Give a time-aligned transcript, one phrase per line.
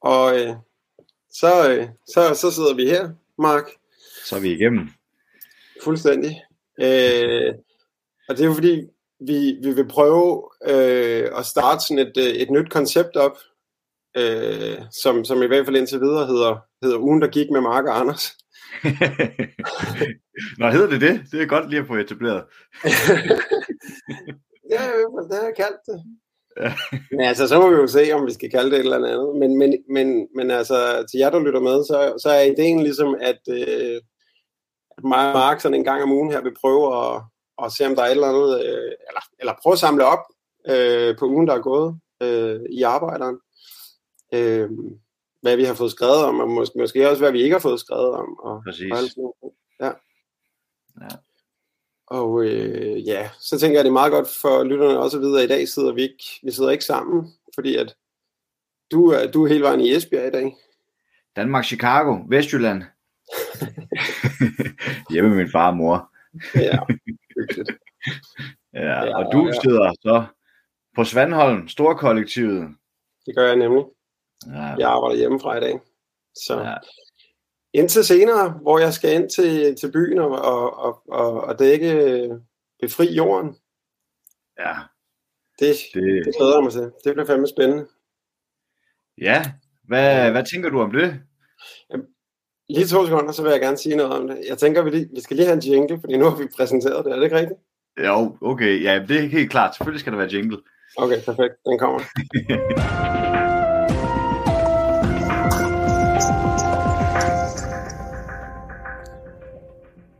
[0.00, 0.54] Og øh,
[1.30, 3.64] så, øh, så, så sidder vi her, Mark.
[4.24, 4.88] Så er vi igennem.
[5.84, 6.42] Fuldstændig.
[6.80, 7.54] Øh,
[8.28, 8.82] og det er jo fordi,
[9.20, 13.38] vi, vi vil prøve øh, at starte sådan et, øh, et nyt koncept op,
[14.16, 17.84] øh, som, som i hvert fald indtil videre hedder, hedder Ugen, der gik med Mark
[17.84, 18.38] og Anders.
[20.58, 21.22] Nå, hedder det det?
[21.32, 22.44] Det er godt lige at få etableret.
[24.74, 24.82] ja,
[25.28, 26.04] det har jeg kaldt det.
[27.10, 29.36] men altså, så må vi jo se, om vi skal kalde det et eller andet.
[29.36, 33.16] Men, men, men, men altså, til jer, der lytter med, så, så er ideen ligesom,
[33.20, 34.00] at, øh,
[34.90, 37.22] at mig og Mark sådan en gang om ugen her vil prøve at,
[37.64, 40.24] at se, om der er et eller andet, øh, eller, eller prøve at samle op
[40.68, 43.38] øh, på ugen, der er gået øh, i arbejderen.
[44.34, 44.70] Øh,
[45.42, 47.80] hvad vi har fået skrevet om, og måske, måske også, hvad vi ikke har fået
[47.80, 48.38] skrevet om.
[48.38, 48.92] Og, Præcis.
[48.92, 49.54] Og alt sådan noget.
[49.80, 49.92] ja.
[51.00, 51.16] Ja.
[52.10, 55.38] Og øh, ja, så tænker jeg, det er meget godt for lytterne også at vide,
[55.38, 57.96] at i dag sidder vi ikke, vi sidder ikke sammen, fordi at
[58.90, 60.56] du er, du er hele vejen i Esbjerg i dag.
[61.36, 62.82] Danmark, Chicago, Vestjylland.
[65.12, 66.10] Hjemme med min far og mor.
[66.54, 66.78] Ja,
[67.36, 67.70] hyggeligt.
[68.74, 69.52] Ja, Ja, og du ja.
[69.62, 70.24] sidder så
[70.96, 72.68] på Svandholm, Storkollektivet.
[73.26, 73.84] Det gør jeg nemlig.
[74.46, 75.80] Ja, Jeg arbejder hjemmefra i dag.
[76.34, 76.74] Så ja.
[77.74, 82.30] Indtil senere, hvor jeg skal ind til, til byen og, og, og, og, dække øh,
[82.80, 83.56] befri jorden.
[84.58, 84.74] ja,
[85.58, 86.82] Det, det, det glæder jeg mig til.
[87.04, 87.86] Det bliver fandme spændende.
[89.20, 89.42] ja.
[89.88, 91.20] Hvad, hvad tænker du om det?
[92.70, 94.38] Lige to sekunder, så vil jeg gerne sige noget om det.
[94.48, 97.04] Jeg tænker, vi, lige, vi skal lige have en jingle, fordi nu har vi præsenteret
[97.04, 97.12] det.
[97.12, 97.60] Er det ikke rigtigt?
[98.06, 99.74] Jo, okay, ja, det er helt klart.
[99.76, 100.58] Selvfølgelig skal der være jingle.
[100.96, 101.54] Okay, perfekt.
[101.66, 102.00] Den kommer.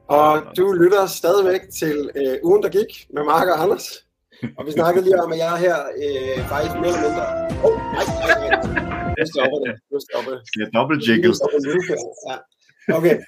[0.08, 3.86] Og du lytter stadigvæk til øh, ugen, der gik med Mark og Anders.
[4.58, 7.24] Og vi snakkede lige om, at jeg er her øh, faktisk mere eller mindre...
[7.64, 8.04] Åh, oh, nej.
[9.18, 9.72] Nu stopper det.
[9.92, 10.40] Nu stopper det.
[10.48, 11.14] Skal jeg dobbelt det.
[12.30, 12.36] Ja.
[12.98, 13.16] Okay.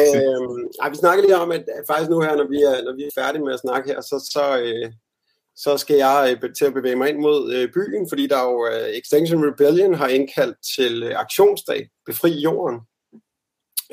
[0.00, 3.02] øhm, ej, vi snakkede lige om, at faktisk nu her, når vi er, når vi
[3.02, 4.92] er færdige med at snakke her, så, så, øh,
[5.56, 8.48] så skal jeg øh, til at bevæge mig ind mod øh, byen, fordi der er
[8.52, 12.80] jo øh, Extinction Rebellion har indkaldt til øh, aktionsdag, Befri Jorden,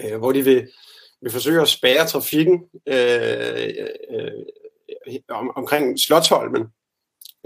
[0.03, 0.67] øh, hvor de vil,
[1.21, 3.69] vil forsøge at spærre trafikken øh,
[4.11, 6.67] øh, om, omkring Slottholmen.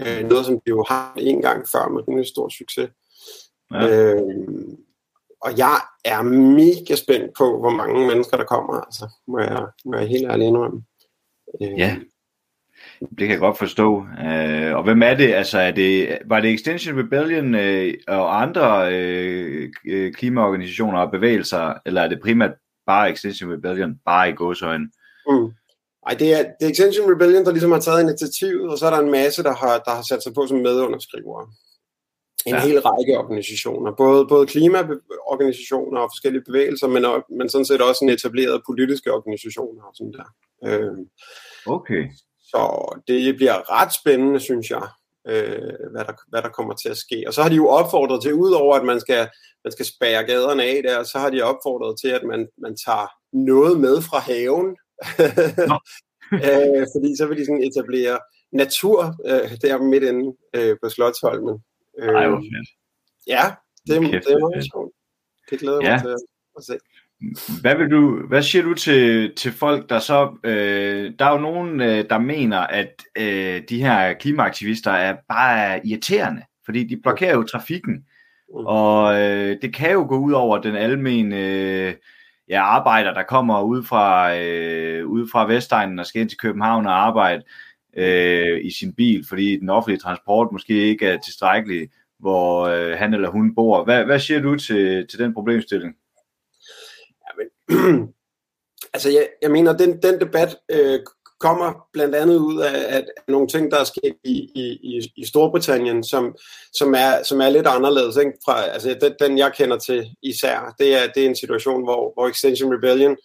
[0.00, 2.90] Øh, noget, som de jo har en gang før med en stor succes.
[3.72, 3.88] Ja.
[3.88, 4.22] Øh,
[5.40, 9.96] og jeg er mega spændt på, hvor mange mennesker der kommer, altså, må jeg, må
[9.96, 10.82] jeg helt ærligt indrømme.
[11.62, 11.96] Øh, Ja,
[13.10, 14.06] det kan jeg godt forstå.
[14.24, 15.34] Øh, og hvem er det?
[15.34, 21.74] Altså, er det, var det Extinction Rebellion øh, og andre øh, øh, klimaorganisationer og bevægelser,
[21.86, 22.50] eller er det primært
[22.86, 24.90] bare Extinction Rebellion, bare i gåsøjne?
[25.28, 25.50] Mm.
[26.06, 28.90] Ej, det er, det er Extinction Rebellion, der ligesom har taget initiativet, og så er
[28.90, 31.46] der en masse, der har, der har sat sig på som medunderskrivere.
[32.46, 32.60] En Ja.
[32.66, 37.04] hel række organisationer, både, både klimaorganisationer og forskellige bevægelser, men,
[37.38, 40.28] men sådan set også en etableret politiske organisationer og sådan der.
[40.66, 40.96] Øh,
[41.66, 42.04] Okay.
[42.52, 42.62] Så
[43.08, 44.86] det bliver ret spændende, synes jeg,
[45.26, 47.24] øh, hvad, der, hvad der kommer til at ske.
[47.26, 49.28] Og så har de jo opfordret til, udover at man skal,
[49.64, 53.06] man skal spære gaderne af der, så har de opfordret til, at man, man tager
[53.32, 54.68] noget med fra haven.
[56.46, 58.18] øh, fordi så vil de sådan etablere
[58.52, 61.56] natur øh, der midt inde øh, på Slottholmen.
[61.98, 62.68] Øh, Ej, hvor fedt.
[63.26, 63.44] ja,
[63.86, 64.92] det, Kæft, det er meget sjovt.
[65.50, 65.92] Det glæder jeg Ja.
[65.92, 66.10] mig til
[66.58, 66.78] at se.
[67.60, 70.38] Hvad, vil du, hvad siger du til, til folk, der så...
[70.44, 75.86] Øh, der er jo nogen, øh, der mener, at øh, de her klimaaktivister er bare
[75.86, 77.94] irriterende, fordi de blokerer jo trafikken.
[77.94, 78.66] Mm.
[78.66, 81.94] Og øh, det kan jo gå ud over den almene øh,
[82.48, 86.86] ja, arbejder, der kommer ud fra, øh, ud fra Vestegnen og skal ind til København
[86.86, 87.42] og arbejde
[87.96, 93.14] øh, i sin bil, fordi den offentlige transport måske ikke er tilstrækkelig, hvor øh, han
[93.14, 93.84] eller hun bor.
[93.84, 95.94] Hvad, hvad siger du til, til den problemstilling?
[98.94, 101.00] altså, jeg, jeg mener, den, den debat øh,
[101.40, 104.78] kommer blandt andet ud af at nogle ting, der er sket i, i,
[105.16, 106.34] i- Storbritannien, som,
[106.74, 108.16] som, er, som er lidt anderledes.
[108.16, 108.32] Ikke?
[108.44, 112.12] Fra, altså, den, den, jeg kender til især, det er, det er en situation, hvor,
[112.14, 113.16] hvor Extension Rebellion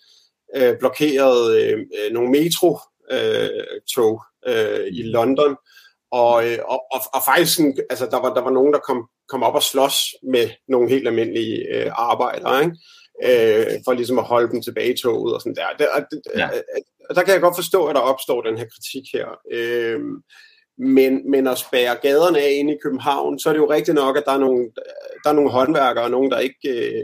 [0.56, 5.56] øh, blokerede øh, øh, nogle metro-tog øh, øh, i London,
[6.12, 9.10] og, øh, og, og, og faktisk sådan, altså, der, var, der var nogen, der kom,
[9.30, 10.00] kom op og slås
[10.34, 12.76] med nogle helt almindelige øh, arbejdere, ikke?
[13.24, 15.66] Øh, for ligesom at holde dem tilbage i toget og sådan der.
[15.96, 16.40] Og, det, Ja.
[16.40, 16.50] ja.
[17.10, 19.28] og der kan jeg godt forstå, at der opstår den her kritik her.
[19.52, 20.00] Øh,
[20.78, 24.18] men, men at spærre gaderne af inde i København, så er det jo rigtigt nok,
[24.18, 24.72] at der er nogle,
[25.24, 26.58] der er nogle håndværkere og nogen, der ikke...
[26.70, 27.04] Øh,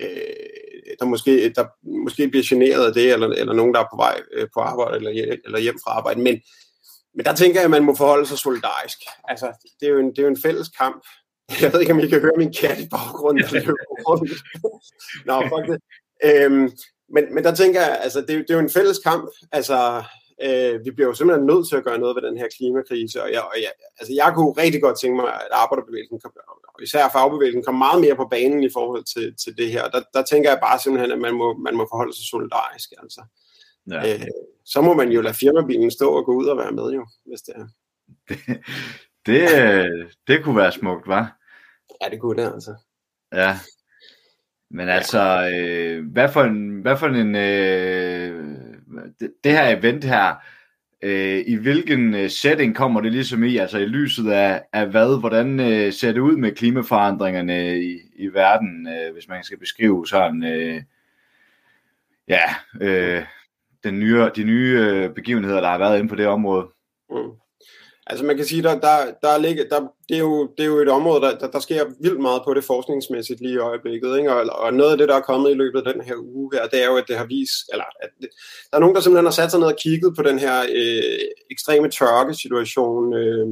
[0.00, 1.64] øh, der måske, der
[2.04, 4.96] måske bliver generet af det, eller, eller nogen, der er på vej øh, på arbejde
[4.96, 6.20] eller, hjem- eller hjem fra arbejde.
[6.20, 6.40] Men,
[7.14, 8.98] men der tænker jeg, at man må forholde sig solidarisk.
[9.28, 9.46] Altså,
[9.80, 11.02] det er jo en, det er jo en fælles kamp,
[11.62, 14.30] Jeg ved ikke, om I kan høre min kat i baggrunden, der løber rundt.
[15.26, 15.80] Nå, fuck det.
[16.24, 16.70] Øhm,
[17.14, 19.30] men, men der tænker jeg, altså, det, det er jo en fælles kamp.
[19.52, 20.02] Altså,
[20.42, 23.32] øh, vi bliver jo simpelthen nødt til at gøre noget ved den her klimakrise, og
[23.32, 26.32] jeg, og jeg, altså, jeg kunne rigtig godt tænke mig, at arbejderbevægelsen, kom,
[26.74, 29.88] og især fagbevægelsen, kommer meget mere på banen i forhold til, til det her.
[29.88, 32.92] Der, der tænker jeg bare simpelthen, at man må, man må forholde sig solidarisk.
[33.02, 33.22] Altså.
[33.90, 34.14] Ja.
[34.14, 34.26] Øh,
[34.64, 37.40] så må man jo lade firmabilen stå og gå ud og være med, jo, hvis
[37.40, 37.66] det er.
[38.28, 38.38] Det,
[39.26, 41.38] det, det kunne være smukt, var?
[42.02, 42.74] Ja, det kunne det, altså.
[43.32, 43.56] Ja.
[44.70, 48.56] Men altså, øh, hvad for en, hvad for en øh,
[49.20, 50.34] det, det her event her,
[51.02, 55.20] øh, i hvilken øh, setting kommer det ligesom i, altså i lyset af, af hvad,
[55.20, 60.06] hvordan øh, ser det ud med klimaforandringerne i, i verden, øh, hvis man skal beskrive
[60.06, 60.82] sådan, øh,
[62.28, 62.44] ja,
[62.80, 63.22] øh,
[63.84, 66.68] den nye, de nye øh, begivenheder, der har været inde på det område.
[67.10, 67.30] Mm.
[68.12, 70.78] Altså man kan sige, der, der, der, ligger, der det, er jo, det er jo
[70.78, 74.18] et område, der, der, der sker vildt meget på det forskningsmæssigt lige i øjeblikket.
[74.18, 74.32] Ikke?
[74.32, 76.66] Og, og noget af det, der er kommet i løbet af den her uge her,
[76.66, 78.28] det er jo, at det har vist, eller at det,
[78.70, 81.28] der er nogen, der simpelthen har sat sig ned og kigget på den her øh,
[81.50, 83.48] ekstreme tørkesituation, øh,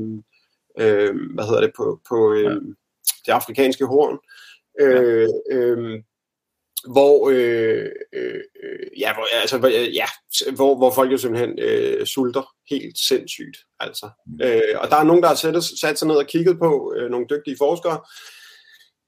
[0.81, 2.61] øh, hvad hedder det, på, på øh,
[3.27, 4.19] det afrikanske horn.
[4.81, 6.03] Øh, øh,
[6.93, 8.41] hvor, øh, øh,
[8.99, 10.07] ja, hvor, altså, ja,
[10.57, 13.57] hvor, hvor folk jo simpelthen øh, sulter helt sindssygt.
[13.81, 14.11] Altså.
[14.27, 14.47] Mm.
[14.47, 17.11] Øh, og der er nogen, der har sat, sat sig ned og kigget på, øh,
[17.11, 18.01] nogle dygtige forskere,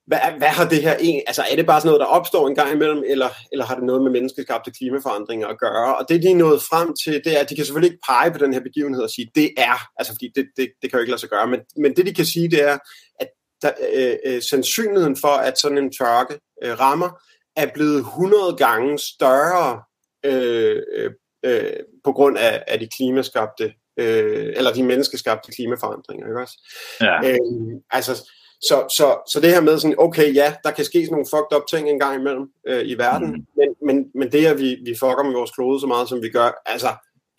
[0.06, 2.54] hvad, hvad har det her egentlig, altså er det bare sådan noget, der opstår en
[2.54, 5.96] gang imellem, eller, eller har det noget med menneskeskabte klimaforandringer at gøre?
[5.96, 8.32] Og det de er nået frem til, det er, at de kan selvfølgelig ikke pege
[8.32, 11.00] på den her begivenhed og sige, det er, altså fordi det, det, det kan jo
[11.00, 12.78] ikke lade sig gøre, men, men det de kan sige, det er,
[13.20, 13.28] at
[13.62, 16.34] der, øh, øh, sandsynligheden for, at sådan en tørke
[16.64, 17.10] øh, rammer,
[17.56, 19.82] er blevet 100 gange større
[20.24, 21.10] øh, øh,
[21.44, 26.58] øh, på grund af, af de klimaskabte, øh, eller de menneskeskabte klimaforandringer, ikke også?
[27.00, 27.30] Ja.
[27.30, 28.30] Øh, altså,
[28.62, 31.56] så, så, så det her med sådan, okay, ja, der kan ske sådan nogle fucked
[31.56, 33.46] up ting en gang imellem øh, i verden, mm.
[33.56, 36.28] men, men, men det, at vi, vi fucker med vores klode så meget, som vi
[36.28, 36.88] gør, altså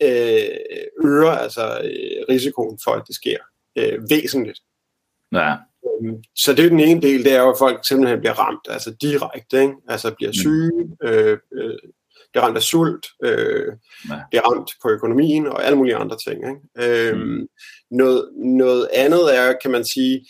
[0.02, 3.38] øh, øger altså øh, risikoen for, at det sker
[3.78, 4.60] øh, væsentligt.
[5.32, 5.54] Ja.
[5.86, 8.66] Øhm, så det er den ene del, det er jo, at folk simpelthen bliver ramt,
[8.68, 9.74] altså direkte, ikke?
[9.88, 10.34] altså bliver mm.
[10.34, 11.78] syge, øh, øh,
[12.32, 13.72] bliver ramt af sult, øh,
[14.10, 14.18] ja.
[14.30, 16.38] bliver ramt på økonomien og alle mulige andre ting.
[16.48, 17.08] Ikke?
[17.08, 17.48] Øh, mm.
[17.90, 20.26] noget, noget andet er, kan man sige,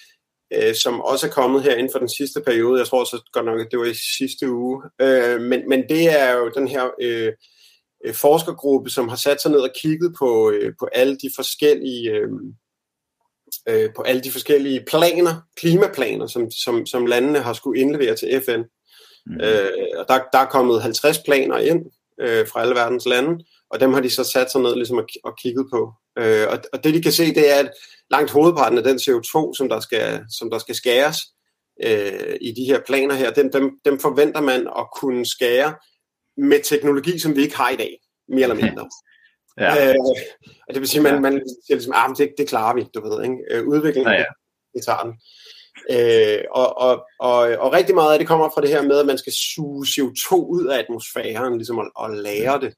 [0.55, 3.47] øh, som også er kommet her inden for den sidste periode, jeg tror så godt
[3.47, 6.91] nok, at det var i sidste uge, øh, men, men det er jo den her
[7.01, 7.33] øh,
[8.05, 12.11] øh forskergruppe, som har sat sig ned og kigget på, øh, på alle de forskellige...
[12.11, 12.29] Øh,
[13.69, 18.43] øh, på alle de forskellige planer, klimaplaner, som, som, som landene har skulle indlevere til
[18.47, 18.63] FN.
[19.27, 19.41] Mm.
[19.41, 21.87] Øh, og der, der er kommet 50 planer ind
[22.21, 25.07] øh, fra alle verdens lande, og dem har de så sat sig ned ligesom og,
[25.25, 25.93] og kigget på.
[26.19, 27.71] Øh, og, og det de kan se, det er, at
[28.11, 31.19] langt hovedparten af den CO2, som der skal, som der skal skæres
[31.85, 35.75] øh, i de her planer her, dem, dem, dem forventer man at kunne skære
[36.37, 38.89] med teknologi, som vi ikke har i dag, mere eller mindre.
[39.61, 39.89] Ja.
[39.89, 39.95] Øh,
[40.69, 43.09] og det vil sige, at man, man siger ligesom, ah, det, det klarer vi, du
[43.09, 43.37] ved, ikke?
[43.51, 44.25] Øh, udviklingen, ja, ja.
[44.75, 45.15] det tager den.
[45.91, 49.07] Øh, og, og, og, og rigtig meget af det kommer fra det her med, at
[49.07, 52.75] man skal suge CO2 ud af atmosfæren, ligesom at, at lære det.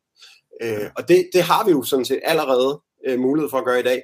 [0.63, 3.81] Øh, og det, det har vi jo sådan set allerede øh, mulighed for at gøre
[3.81, 4.03] i dag.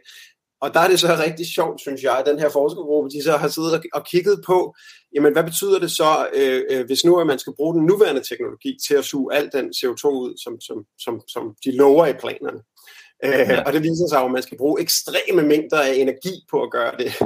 [0.62, 3.36] Og der er det så rigtig sjovt, synes jeg, at den her forskergruppe, de så
[3.36, 4.74] har siddet og kigget på,
[5.14, 8.22] jamen hvad betyder det så, øh, øh, hvis nu at man skal bruge den nuværende
[8.30, 12.12] teknologi til at suge al den CO2 ud, som, som, som, som de lover i
[12.12, 12.60] planerne.
[13.24, 13.62] Øh, ja.
[13.66, 16.92] Og det viser sig at man skal bruge ekstreme mængder af energi på at gøre
[17.00, 17.10] det.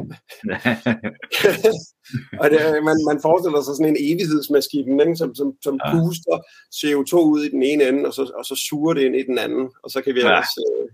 [2.41, 5.17] og det, man, man forestiller sig sådan en evighedsmaskine, ikke?
[5.17, 5.91] som, som, som ja.
[5.93, 6.37] puster
[6.79, 9.39] CO2 ud i den ene ende, og så, og så suger det ind i den
[9.39, 10.53] anden, og så kan vi ellers...
[10.57, 10.83] Ja.
[10.83, 10.89] Øh,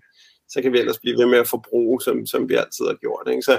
[0.53, 3.29] så kan vi ellers blive ved med at forbruge, som, som vi altid har gjort.
[3.31, 3.43] Ikke?
[3.43, 3.53] Så,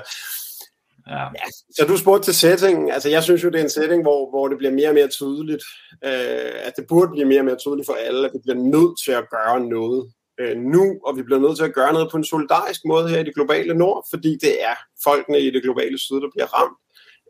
[1.07, 1.23] ja.
[1.39, 1.45] Ja,
[1.75, 2.91] så du spurgte til settingen.
[2.91, 5.07] Altså, jeg synes jo, det er en setting, hvor, hvor det bliver mere og mere
[5.07, 5.63] tydeligt,
[6.03, 8.95] øh, at det burde blive mere og mere tydeligt for alle, at vi bliver nødt
[9.05, 12.17] til at gøre noget øh, nu, og vi bliver nødt til at gøre noget på
[12.17, 15.97] en solidarisk måde her i det globale nord, fordi det er folkene i det globale
[15.97, 16.77] syd, der bliver ramt.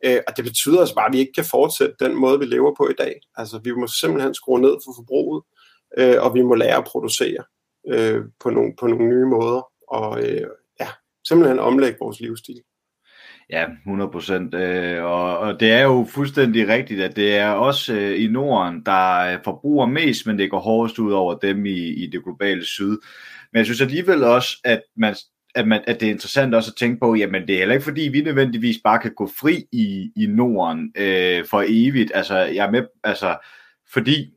[0.05, 2.75] Øh, og det betyder altså bare, at vi ikke kan fortsætte den måde, vi lever
[2.77, 3.15] på i dag.
[3.35, 5.43] Altså, vi må simpelthen skrue ned for forbruget,
[5.97, 7.43] øh, og vi må lære at producere
[7.87, 10.47] øh, på, nogle, på nogle nye måder, og øh,
[10.79, 10.87] ja,
[11.27, 12.61] simpelthen omlægge vores livsstil.
[13.49, 14.53] Ja, 100 procent.
[14.53, 18.85] Øh, og, og det er jo fuldstændig rigtigt, at det er også øh, i Norden,
[18.85, 22.65] der øh, forbruger mest, men det går hårdest ud over dem i, i det globale
[22.65, 22.97] syd.
[23.51, 25.15] Men jeg synes alligevel også, at man
[25.55, 27.83] at, man, at det er interessant også at tænke på, jamen det er heller ikke
[27.83, 32.11] fordi, vi nødvendigvis bare kan gå fri i, i Norden øh, for evigt.
[32.15, 33.37] Altså, jeg er med, altså,
[33.93, 34.33] fordi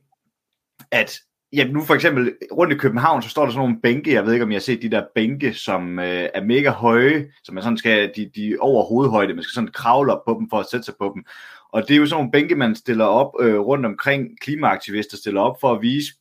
[0.91, 1.19] at
[1.53, 4.33] Ja, nu for eksempel rundt i København, så står der sådan nogle bænke, jeg ved
[4.33, 7.63] ikke om jeg har set de der bænke, som øh, er mega høje, som man
[7.63, 10.59] sådan skal, de, de er over hovedhøjde, man skal sådan kravle op på dem for
[10.59, 11.25] at sætte sig på dem.
[11.71, 15.41] Og det er jo sådan nogle bænke, man stiller op øh, rundt omkring, klimaaktivister stiller
[15.41, 16.13] op for at vise,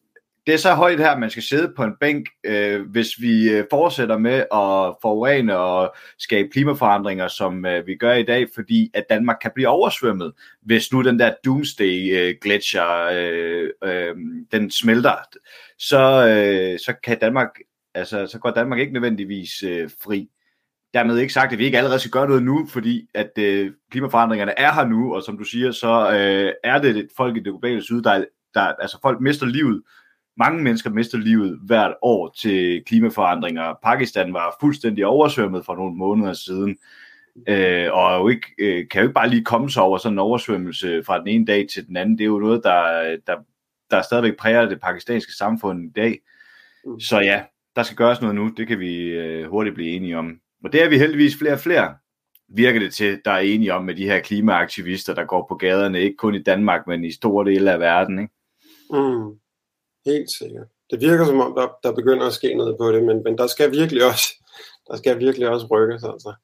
[0.47, 3.51] det er så højt her, at man skal sidde på en bænk, øh, hvis vi
[3.51, 8.91] øh, fortsætter med at forurene og skabe klimaforandringer, som øh, vi gør i dag, fordi
[8.95, 14.17] at Danmark kan blive oversvømmet, hvis nu den der doomsday øh, gletscher, øh, øh,
[14.53, 15.15] den smelter,
[15.79, 17.49] så, øh, så kan Danmark,
[17.95, 20.29] altså, så går Danmark ikke nødvendigvis øh, fri.
[20.95, 24.59] Dermed ikke sagt, at vi ikke allerede skal gøre noget nu, fordi at øh, klimaforandringerne
[24.59, 27.83] er her nu, og som du siger, så øh, er det folk i det globale
[27.83, 28.25] syd, der,
[28.55, 29.83] der altså folk mister livet
[30.39, 33.75] mange mennesker mister livet hvert år til klimaforandringer.
[33.83, 36.77] Pakistan var fuldstændig oversvømmet for nogle måneder siden,
[37.49, 40.19] øh, og jo ikke, øh, kan jo ikke bare lige komme sig over sådan en
[40.19, 42.19] oversvømmelse fra den ene dag til den anden.
[42.19, 43.37] Det er jo noget, der, der,
[43.91, 46.19] der stadigvæk præger det pakistanske samfund i dag.
[46.85, 47.01] Mm.
[47.01, 47.43] Så ja,
[47.77, 50.41] der skal gøres noget nu, det kan vi øh, hurtigt blive enige om.
[50.65, 51.95] Og det er vi heldigvis flere og flere,
[52.49, 56.01] virker det til, der er enige om med de her klimaaktivister, der går på gaderne,
[56.01, 58.19] ikke kun i Danmark, men i store dele af verden.
[58.19, 58.33] Ikke?
[58.91, 59.39] Mm.
[60.07, 60.67] Helt sikkert.
[60.91, 63.47] Det virker som om, der, der begynder at ske noget på det, men, men der
[63.47, 64.29] skal virkelig også,
[64.89, 66.05] der skal virkelig også rykkes.
[66.05, 66.35] Altså.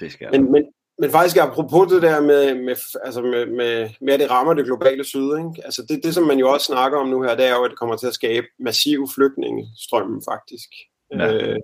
[0.00, 0.64] Det skal men, men,
[0.98, 4.64] men faktisk apropos det der med, med, altså med, med, med at det rammer det
[4.64, 5.64] globale syd, ikke?
[5.64, 7.70] Altså det, det som man jo også snakker om nu her, det er jo, at
[7.70, 10.68] det kommer til at skabe massiv flygtningestrømme faktisk.
[11.12, 11.32] Ja.
[11.32, 11.58] Øh,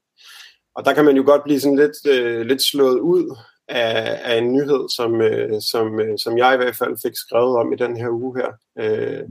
[0.75, 3.37] og der kan man jo godt blive sådan lidt, øh, lidt slået ud
[3.69, 7.57] af, af en nyhed, som, øh, som, øh, som jeg i hvert fald fik skrevet
[7.57, 8.51] om i den her uge her.
[8.79, 9.23] Øh,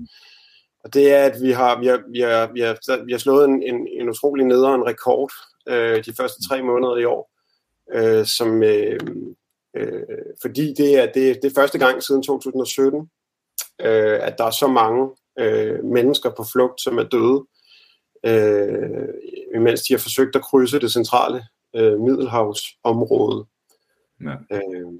[0.83, 3.45] og det er, at vi har, vi har, vi har, vi har, vi har slået
[3.45, 5.31] en, en, en utrolig nederen rekord
[5.67, 7.31] øh, de første tre måneder i år,
[7.93, 8.99] øh, som, øh,
[9.75, 10.01] øh,
[10.41, 13.09] fordi det er, det, det er første gang siden 2017,
[13.81, 15.09] øh, at der er så mange
[15.39, 17.45] øh, mennesker på flugt, som er døde,
[18.25, 19.07] øh,
[19.55, 21.43] imens de har forsøgt at krydse det centrale
[21.75, 23.45] øh, Middelhavsområde.
[24.21, 24.35] Ja.
[24.51, 24.91] Øh,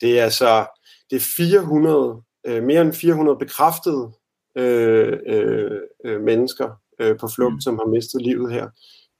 [0.00, 0.66] det er altså
[1.10, 4.12] det er 400, øh, mere end 400 bekræftede
[4.56, 7.60] øh, øh, øh, mennesker øh, på flugt, mm.
[7.60, 8.68] som har mistet livet her.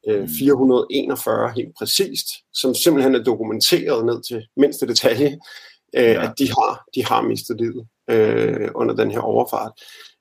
[0.09, 1.55] Øh, 441 mm.
[1.55, 5.39] helt præcist, som simpelthen er dokumenteret ned til mindste detalje,
[5.97, 6.23] øh, ja.
[6.23, 9.73] at de har, de har mistet livet øh, under den her overfart.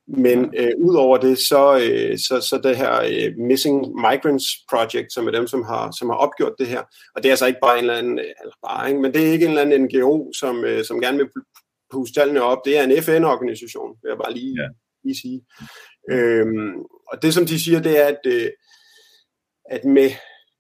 [0.08, 5.28] Men øh, udover det, så, øh, så, så det her øh, Missing Migrants Project, som
[5.28, 6.82] er dem, som har, som har opgjort det her,
[7.16, 9.32] og det er altså ikke bare en eller anden, eller bare, ikke, men det er
[9.32, 11.30] ikke en eller anden NGO, som, øh, som gerne vil
[11.92, 14.68] puste tallene op, det er en FN-organisation, vil jeg bare lige, ja
[15.10, 15.42] lige sige.
[16.12, 16.80] Øhm,
[17.12, 18.50] og det, som de siger, det er, at, øh,
[19.70, 20.10] at, med,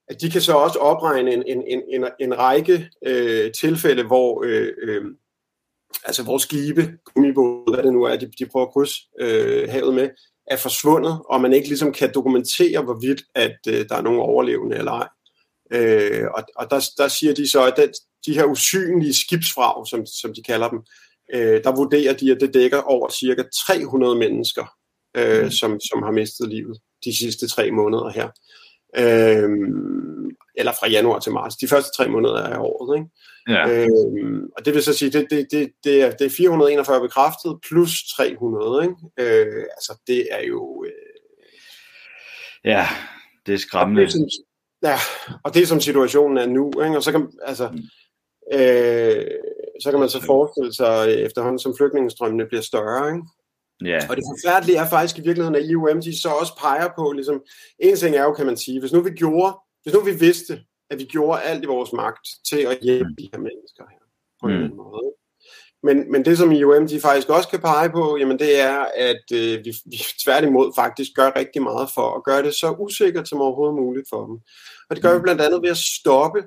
[0.07, 4.43] at de kan så også opregne en, en, en, en, en række øh, tilfælde, hvor
[4.45, 5.05] øh, øh,
[6.05, 9.93] altså hvor skibe, gummibåde, hvad det nu er, de, de prøver at krydse øh, havet
[9.93, 10.09] med,
[10.47, 14.77] er forsvundet, og man ikke ligesom kan dokumentere, hvorvidt at øh, der er nogen overlevende
[14.77, 15.07] eller ej.
[15.73, 17.91] Øh, og og der, der siger de så, at det,
[18.25, 20.79] de her usynlige skibsfrag, som, som de kalder dem,
[21.33, 24.65] øh, der vurderer de, at det dækker over cirka 300 mennesker,
[25.17, 25.51] øh, mm.
[25.51, 28.29] som, som har mistet livet de sidste tre måneder her.
[28.97, 29.49] Øh,
[30.55, 31.55] eller fra januar til marts.
[31.55, 32.97] De første tre måneder af året.
[32.97, 33.09] Ikke?
[33.47, 33.69] Ja.
[33.69, 37.57] Øh, og det vil så sige, det, det, det, det, er, det er 441 bekræftet
[37.69, 38.83] plus 300.
[38.83, 38.95] Ikke?
[39.19, 40.85] Øh, altså det er jo...
[40.85, 40.91] Øh,
[42.65, 42.87] ja,
[43.45, 44.01] det er skræmmende.
[44.01, 44.27] Det er, som,
[44.83, 44.97] ja,
[45.43, 46.71] og det er som situationen er nu.
[46.83, 46.97] Ikke?
[46.97, 48.59] Og så kan, altså, mm.
[48.59, 49.25] øh,
[49.79, 53.13] så kan man så forestille sig øh, efterhånden, som flygtningestrømmene bliver større.
[53.13, 53.25] Ikke?
[53.85, 53.99] Ja.
[54.09, 57.41] Og det forfærdelige er faktisk i virkeligheden, at IOM de så også peger på, ligesom,
[57.79, 60.59] en ting er jo, kan man sige, hvis nu vi gjorde, hvis nu vi vidste,
[60.89, 64.03] at vi gjorde alt i vores magt til at hjælpe de her mennesker her,
[64.41, 64.53] på mm.
[64.53, 65.13] en måde.
[65.83, 69.23] Men, men det, som IOM de faktisk også kan pege på, jamen det er, at
[69.33, 73.41] øh, vi, vi tværtimod faktisk gør rigtig meget for at gøre det så usikkert som
[73.41, 74.35] overhovedet muligt for dem.
[74.89, 75.23] Og det gør vi mm.
[75.23, 76.43] blandt andet ved at stoppe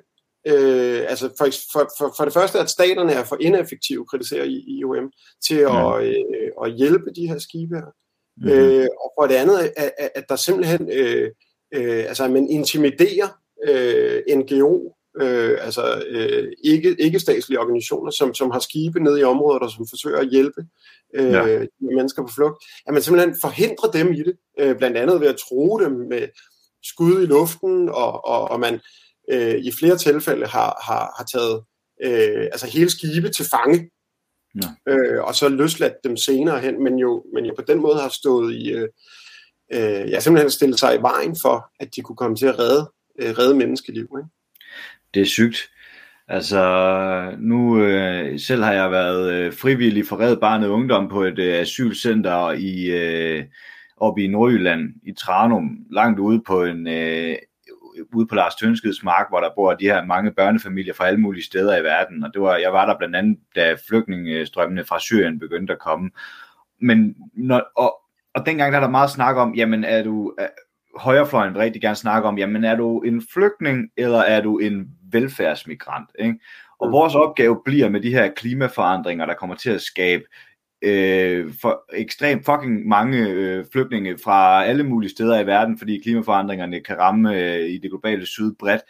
[0.46, 5.12] Øh, altså for, for, for, for det første, at staterne er for ineffektive, kritiserer IOM,
[5.46, 6.00] til at, ja.
[6.00, 7.92] øh, at hjælpe de her skibe her.
[8.36, 8.48] Mm.
[8.48, 11.30] Øh, og for det andet, at, at der simpelthen, øh,
[11.74, 13.28] øh, altså at man intimiderer
[13.68, 19.22] øh, NGO, øh, altså øh, ikke, ikke statslige organisationer, som, som har skibe ned i
[19.22, 20.66] områder, som forsøger at hjælpe
[21.14, 21.66] øh, ja.
[21.80, 25.36] mennesker på flugt, at man simpelthen forhindrer dem i det, øh, blandt andet ved at
[25.48, 26.28] tro dem med
[26.82, 28.80] skud i luften, og, og, og man
[29.30, 31.64] øh, i flere tilfælde har, har, har taget
[32.04, 33.90] øh, altså hele skibe til fange,
[34.62, 34.92] ja.
[34.92, 38.08] øh, og så løsladt dem senere hen, men jo, men jo på den måde har
[38.08, 38.88] stået i, øh,
[39.72, 42.90] øh, ja, simpelthen stillet sig i vejen for, at de kunne komme til at redde,
[43.20, 44.08] øh, redde menneskeliv.
[44.18, 44.30] Ikke?
[45.14, 45.68] Det er sygt.
[46.28, 51.38] Altså, nu øh, selv har jeg været øh, frivillig for Red Barnet Ungdom på et
[51.38, 53.44] øh, asylcenter i, øh,
[53.96, 57.36] oppe i Nordjylland, i Tranum, langt ude på en, øh,
[58.14, 61.44] ude på Lars Tønskeds mark, hvor der bor de her mange børnefamilier fra alle mulige
[61.44, 65.38] steder i verden, og det var, jeg var der blandt andet, da flygtningestrømmene fra Syrien
[65.38, 66.10] begyndte at komme.
[66.80, 67.94] Men når, og,
[68.34, 70.46] og dengang der er der meget snak om, jamen er du, er,
[70.96, 74.88] højrefløjen vil rigtig gerne snakke om, jamen er du en flygtning, eller er du en
[75.12, 76.10] velfærdsmigrant?
[76.18, 76.38] Ikke?
[76.80, 76.92] Og mm.
[76.92, 80.24] vores opgave bliver med de her klimaforandringer, der kommer til at skabe
[80.82, 86.80] øh, for ekstremt fucking mange øh, flygtninge fra alle mulige steder i verden, fordi klimaforandringerne
[86.80, 88.82] kan ramme øh, i det globale syd bredt.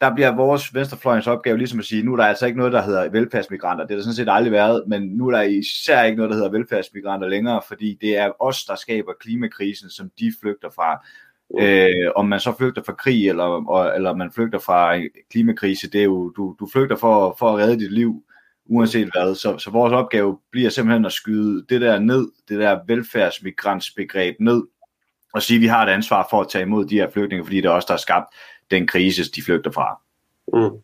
[0.00, 2.82] Der bliver vores venstrefløjens opgave ligesom at sige, nu er der altså ikke noget, der
[2.82, 3.84] hedder velfærdsmigranter.
[3.84, 6.36] Det har der sådan set aldrig været, men nu er der især ikke noget, der
[6.36, 11.06] hedder velfærdsmigranter længere, fordi det er os, der skaber klimakrisen, som de flygter fra.
[11.60, 15.00] Øh, om man så flygter fra krig, eller, eller man flygter fra
[15.30, 18.24] klimakrise, det er jo, du, du flygter for, for at redde dit liv,
[18.70, 19.34] uanset hvad.
[19.34, 24.62] Så, så vores opgave bliver simpelthen at skyde det der ned, det der velfærdsmigrantsbegreb ned,
[25.34, 27.56] og sige, at vi har et ansvar for at tage imod de her flygtninge, fordi
[27.56, 28.26] det er os, der har skabt
[28.70, 30.00] den krise, de flygter fra.
[30.52, 30.78] Mm.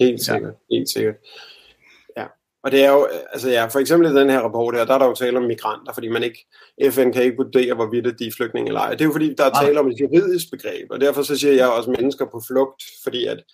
[0.00, 0.76] Helt sikkert, ja.
[0.76, 1.14] helt sikkert.
[2.16, 2.24] Ja.
[2.62, 4.98] Og det er jo, altså ja, for eksempel i den her rapport her, der er
[4.98, 6.46] der jo tale om migranter, fordi man ikke,
[6.90, 8.90] FN kan ikke vurdere, hvorvidt de er flygtninge eller ej.
[8.90, 11.52] Det er jo fordi, der er tale om et juridisk begreb, og derfor så siger
[11.52, 13.44] jeg også mennesker på flugt, fordi at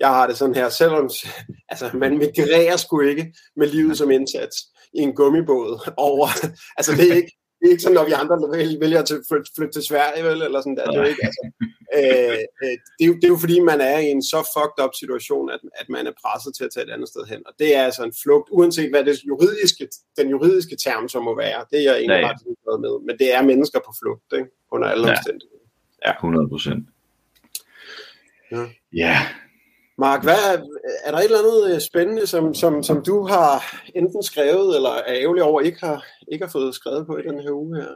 [0.00, 1.10] jeg har det sådan her, selvom
[1.70, 4.56] altså, man migrerer sgu ikke med livet som indsats
[4.94, 6.26] i en gummibåd over,
[6.78, 8.36] altså det er ikke, det er ikke sådan, når vi andre
[8.80, 10.90] vælger at flytte, flytte til Sverige, vel, eller sådan der.
[10.90, 11.42] Det er ikke, altså,
[11.96, 14.84] øh, øh, det, er jo, det er jo fordi, man er i en så fucked
[14.84, 17.42] up situation, at, at man er presset til at tage et andet sted hen.
[17.46, 19.88] Og det er altså en flugt, uanset hvad det juridiske,
[20.18, 21.64] den juridiske term så må være.
[21.70, 22.94] Det er jeg egentlig ret ligeglad med.
[23.06, 24.50] Men det er mennesker på flugt, ikke?
[24.72, 25.12] under alle ja.
[25.12, 25.64] omstændigheder.
[26.06, 26.88] Ja, 100 procent.
[28.52, 28.64] Ja.
[28.92, 29.16] ja,
[30.00, 30.56] Mark, hvad er,
[31.04, 34.90] er der et eller andet øh, spændende, som, som, som du har enten skrevet, eller
[34.90, 37.88] er ærgerlig over, ikke har, ikke har fået skrevet på i den her uge her?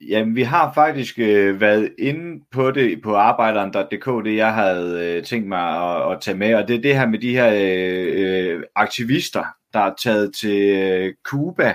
[0.00, 5.24] Jamen, vi har faktisk øh, været inde på det på arbejderen.dk, det jeg havde øh,
[5.24, 8.62] tænkt mig at, at tage med, og det er det her med de her øh,
[8.74, 11.74] aktivister, der er taget til øh, Cuba,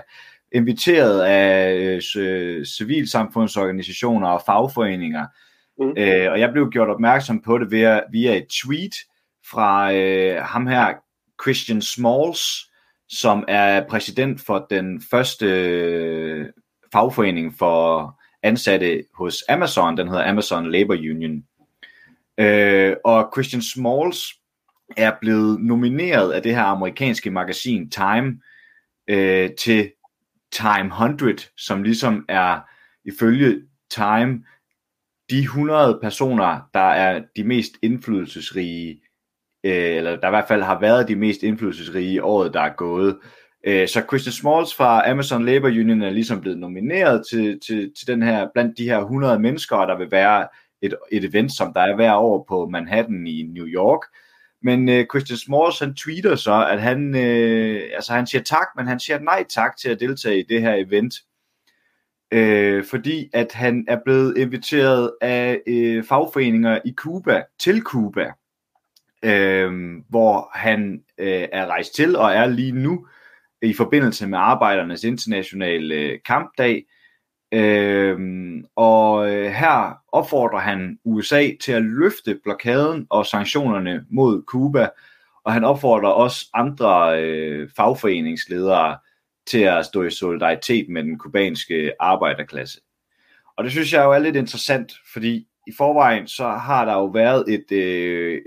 [0.52, 1.74] inviteret af
[2.18, 5.26] øh, civilsamfundsorganisationer og fagforeninger.
[5.80, 5.94] Mm.
[5.98, 8.94] Øh, og jeg blev gjort opmærksom på det via, via et tweet,
[9.52, 10.94] fra øh, ham her,
[11.44, 12.72] Christian Smalls,
[13.10, 16.46] som er præsident for den første øh,
[16.92, 21.44] fagforening for ansatte hos Amazon, den hedder Amazon Labor Union.
[22.38, 24.34] Øh, og Christian Smalls
[24.98, 28.42] er blevet nomineret af det her amerikanske magasin Time
[29.08, 29.92] øh, til
[30.52, 32.60] Time 100, som ligesom er
[33.06, 34.44] ifølge Time
[35.30, 39.02] de 100 personer, der er de mest indflydelsesrige
[39.64, 42.74] øh, eller der i hvert fald har været de mest indflydelsesrige i året, der er
[42.74, 43.18] gået.
[43.68, 48.08] Øh, så Christian Smalls fra Amazon Labor Union er ligesom blevet nomineret til, til, til
[48.08, 50.48] den her, blandt de her 100 mennesker, og der vil være
[50.82, 54.02] et, et event, som der er hver år på Manhattan i New York.
[54.64, 58.88] Men øh, Christian Smalls, han tweeter så, at han, øh, altså han siger tak, men
[58.88, 61.14] han siger nej tak til at deltage i det her event.
[62.34, 68.32] Øh, fordi at han er blevet inviteret af øh, fagforeninger i Cuba til Cuba
[69.24, 73.08] øh, hvor han øh, er rejst til og er lige nu
[73.62, 76.86] i forbindelse med Arbejdernes Internationale øh, Kampdag.
[77.54, 84.90] Øhm, øh, og her opfordrer han USA til at løfte blokaden og sanktionerne mod Cuba,
[85.44, 88.98] og han opfordrer også andre øh, fagforeningsledere
[89.48, 92.80] til at stå i solidaritet med den kubanske arbejderklasse.
[93.58, 97.06] Og det synes jeg jo er lidt interessant, fordi i forvejen så har der jo
[97.06, 98.42] været et, øh,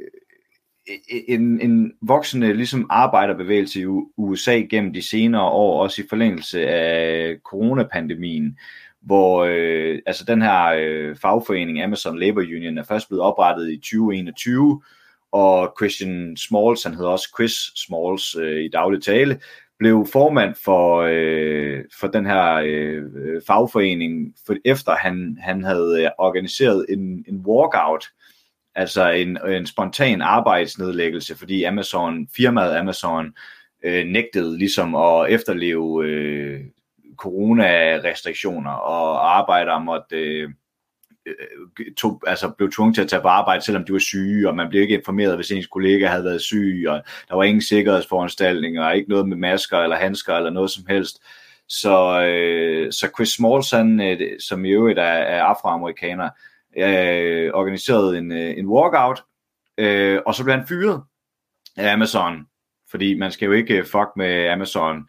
[0.86, 6.06] E-, e-, en, en voksende ligesom arbejderbevægelse i USA gennem de senere år, også i
[6.08, 8.58] forlængelse af coronapandemien,
[9.00, 13.76] hvor øh, altså den her øh, fagforening, Amazon Labor Union, er først blevet oprettet i
[13.76, 14.82] 2021,
[15.32, 19.40] og Christian Smalls, han hedder også Chris Smalls øh, i daglig tale,
[19.78, 23.02] blev formand for, øh, for den her øh,
[23.46, 28.04] fagforening, for efter han, han havde øh, organiseret en, en walkout
[28.74, 33.34] altså en, en spontan arbejdsnedlæggelse, fordi Amazon, firmaet Amazon,
[33.84, 36.60] øh, nægtede ligesom at efterleve øh,
[37.16, 40.48] coronarestriktioner, og arbejdere måtte øh,
[41.26, 41.34] øh
[41.96, 44.68] tog, altså blev tvunget til at tage på arbejde, selvom de var syge, og man
[44.68, 49.10] blev ikke informeret, hvis ens kollega havde været syg, og der var ingen sikkerhedsforanstaltninger, ikke
[49.10, 51.22] noget med masker eller handsker eller noget som helst.
[51.68, 56.30] Så, øh, så Chris Smalls, han, øh, som i øvrigt er, er afroamerikaner,
[56.76, 59.22] øh, organiseret en, øh, en walkout,
[59.78, 61.02] øh, og så blev han fyret
[61.76, 62.46] af Amazon,
[62.90, 65.08] fordi man skal jo ikke øh, fuck med Amazon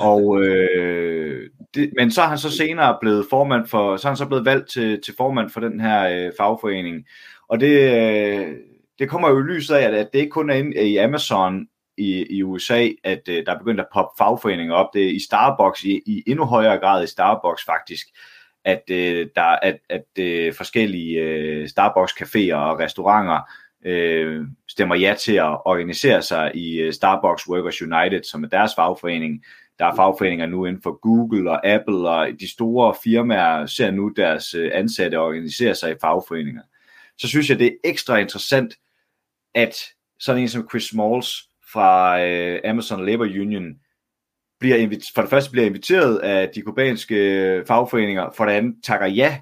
[0.00, 4.16] Og, øh, det, men så er han så senere blevet formand for, så er han
[4.16, 7.04] så blevet valgt til, til formand for den her øh, fagforening.
[7.48, 8.56] Og det, øh,
[8.98, 11.66] det kommer jo i lyset af, at, at det ikke kun er i Amazon
[11.98, 14.88] i, i USA, at øh, der er begyndt at poppe fagforeninger op.
[14.94, 18.06] Det er i Starbucks, i, i endnu højere grad i Starbucks faktisk,
[18.66, 23.40] at øh, der at, at øh, forskellige øh, Starbucks caféer og restauranter
[23.84, 28.72] øh, stemmer ja til at organisere sig i øh, Starbucks Workers United, som er deres
[28.76, 29.44] fagforening.
[29.78, 34.08] Der er fagforeninger nu inden for Google og Apple, og de store firmaer ser nu
[34.08, 36.62] deres øh, ansatte organisere sig i fagforeninger.
[37.18, 38.74] Så synes jeg, det er ekstra interessant,
[39.54, 39.76] at
[40.18, 43.74] sådan en som Chris Smalls fra øh, Amazon Labor Union
[44.60, 49.40] bliver for det første bliver inviteret af de kubanske fagforeninger, for det andet takker ja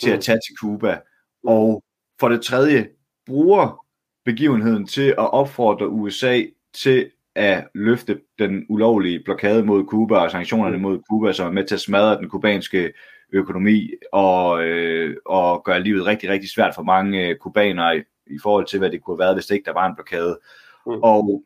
[0.00, 0.22] til at mm.
[0.22, 1.00] tage til Cuba,
[1.46, 1.84] og
[2.20, 2.88] for det tredje
[3.26, 3.84] bruger
[4.24, 6.42] begivenheden til at opfordre USA
[6.74, 10.82] til at løfte den ulovlige blokade mod Cuba og sanktionerne mm.
[10.82, 12.92] mod Cuba, som er med til at smadre den kubanske
[13.32, 18.38] økonomi og, øh, og gøre livet rigtig, rigtig svært for mange øh, kubanere i, i
[18.42, 20.38] forhold til, hvad det kunne have været, hvis det ikke der var en blokade.
[20.86, 20.92] Mm.
[21.02, 21.44] Og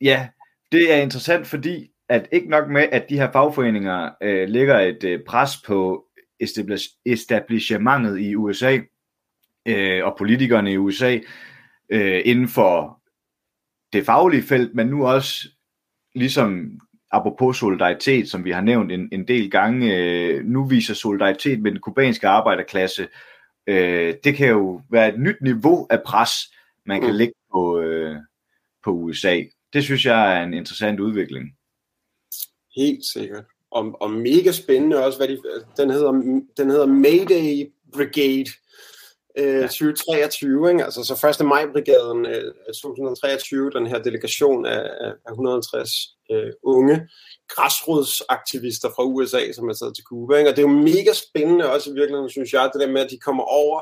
[0.00, 0.28] ja,
[0.72, 5.04] det er interessant, fordi at ikke nok med, at de her fagforeninger øh, lægger et
[5.04, 6.04] øh, pres på
[7.06, 8.78] establishmentet i USA
[9.68, 11.18] øh, og politikerne i USA
[11.90, 13.00] øh, inden for
[13.92, 15.48] det faglige felt, men nu også
[16.14, 21.60] ligesom apropos solidaritet, som vi har nævnt en, en del gange, øh, nu viser solidaritet
[21.60, 23.08] med den kubanske arbejderklasse.
[23.66, 26.32] Øh, det kan jo være et nyt niveau af pres,
[26.86, 27.16] man kan mm.
[27.16, 28.16] lægge på, øh,
[28.84, 29.42] på USA.
[29.72, 31.57] Det synes jeg er en interessant udvikling.
[32.78, 33.44] Helt sikkert.
[33.70, 35.38] Og, og mega spændende også, hvad de,
[35.76, 36.12] den, hedder,
[36.56, 38.50] den hedder Mayday Brigade
[39.38, 40.84] øh, 2023, ikke?
[40.84, 41.46] altså så 1.
[41.46, 45.90] maj-brigaden øh, 2023, den her delegation af, af 150
[46.30, 47.08] øh, unge
[47.48, 50.36] græsrodsaktivister fra USA, som er taget til Cuba.
[50.36, 50.50] Ikke?
[50.50, 53.10] Og det er jo mega spændende også i virkeligheden, synes jeg, det der med, at
[53.10, 53.80] de kommer over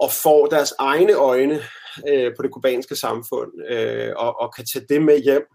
[0.00, 1.62] og får deres egne øjne
[2.08, 5.46] øh, på det kubanske samfund, øh, og, og kan tage det med hjem.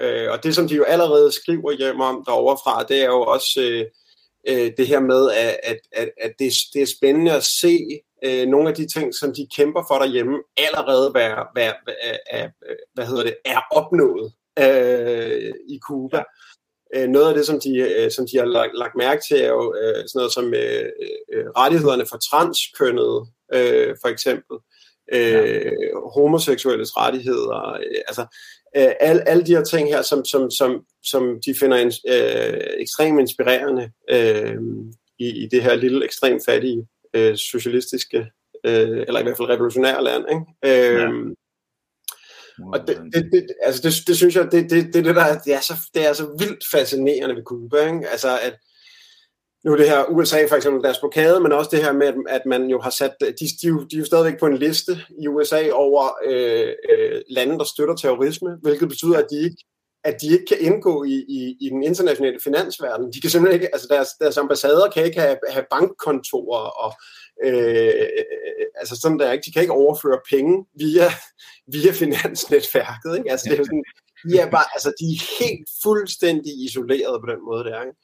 [0.00, 3.22] Øh, og det, som de jo allerede skriver hjem om derovre fra, det er jo
[3.22, 3.84] også øh,
[4.48, 7.78] øh, det her med, at, at, at, at det, det er spændende at se
[8.24, 12.48] øh, nogle af de ting, som de kæmper for derhjemme, allerede være, være, være, er,
[12.94, 16.16] hvad hedder det, er opnået øh, i Cuba.
[16.16, 16.22] Ja.
[16.94, 19.48] Øh, noget af det, som de, øh, som de har lagt, lagt mærke til, er
[19.48, 20.88] jo øh, sådan noget som øh,
[21.32, 24.56] øh, rettighederne for transkønnede, øh, for eksempel.
[25.12, 25.70] Øh, ja.
[26.14, 28.22] homoseksuelles rettigheder, øh, altså
[28.76, 32.60] øh, alle, alle de her ting her, som, som, som, som de finder en, øh,
[32.78, 34.56] ekstremt inspirerende øh,
[35.18, 38.26] i, i det her lille, ekstremt fattige øh, socialistiske,
[38.64, 40.24] øh, eller i hvert fald revolutionære land.
[40.30, 40.90] Ikke?
[40.92, 41.08] Øh, ja.
[42.72, 45.54] Og det, det, det, altså det, det synes jeg, det, det, det, det, der, det,
[45.54, 47.86] er så, det er så vildt fascinerende ved Cuba.
[47.86, 48.08] Ikke?
[48.08, 48.58] Altså at,
[49.64, 52.70] nu det her USA for eksempel deres blokade, men også det her med, at man
[52.70, 54.92] jo har sat, de, de, de, de er jo stadigvæk på en liste
[55.22, 59.64] i USA over øh, øh, lande, der støtter terrorisme, hvilket betyder, at de ikke
[60.04, 63.12] at de ikke kan indgå i, i, i den internationale finansverden.
[63.12, 66.92] De kan simpelthen ikke, altså deres, deres ambassader kan ikke have, have bankkontorer og
[67.44, 68.08] øh,
[68.74, 71.08] altså sådan der ikke, de kan ikke overføre penge via,
[71.74, 73.16] via finansnetværket.
[73.18, 73.30] Ikke?
[73.30, 73.84] Altså det er sådan,
[74.30, 77.80] de er bare, altså de er helt fuldstændig isoleret på den måde der.
[77.82, 77.96] Ikke?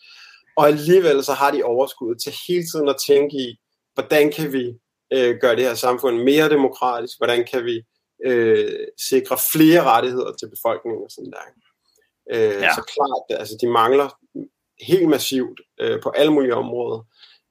[0.57, 3.57] Og alligevel så har de overskud til hele tiden at tænke i,
[3.95, 4.65] hvordan kan vi
[5.13, 7.83] øh, gøre det her samfund mere demokratisk, hvordan kan vi
[8.27, 11.45] øh, sikre flere rettigheder til befolkningen og sådan der.
[12.33, 12.75] Øh, ja.
[12.75, 14.09] Så klart, altså de mangler
[14.81, 17.01] helt massivt øh, på alle mulige områder,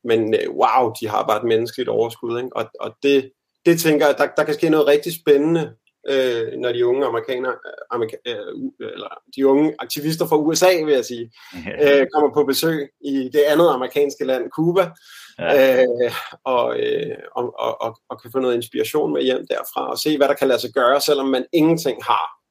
[0.04, 2.56] men øh, wow, de har bare et menneskeligt overskud, ikke?
[2.56, 3.32] Og, og det,
[3.66, 5.76] det tænker jeg, der, der kan ske noget rigtig spændende,
[6.10, 7.56] øh, når de unge amerikanere,
[7.92, 8.36] amerika, øh,
[8.80, 11.32] eller de unge aktivister fra USA, vil jeg sige,
[11.84, 14.92] øh, kommer på besøg i det andet amerikanske land, Cuba,
[15.39, 15.82] ja.
[15.82, 16.12] øh,
[16.44, 20.18] og, øh, og, og, og, og kan få noget inspiration med hjem derfra, og se,
[20.18, 22.44] hvad der kan lade sig gøre, selvom man ingenting har.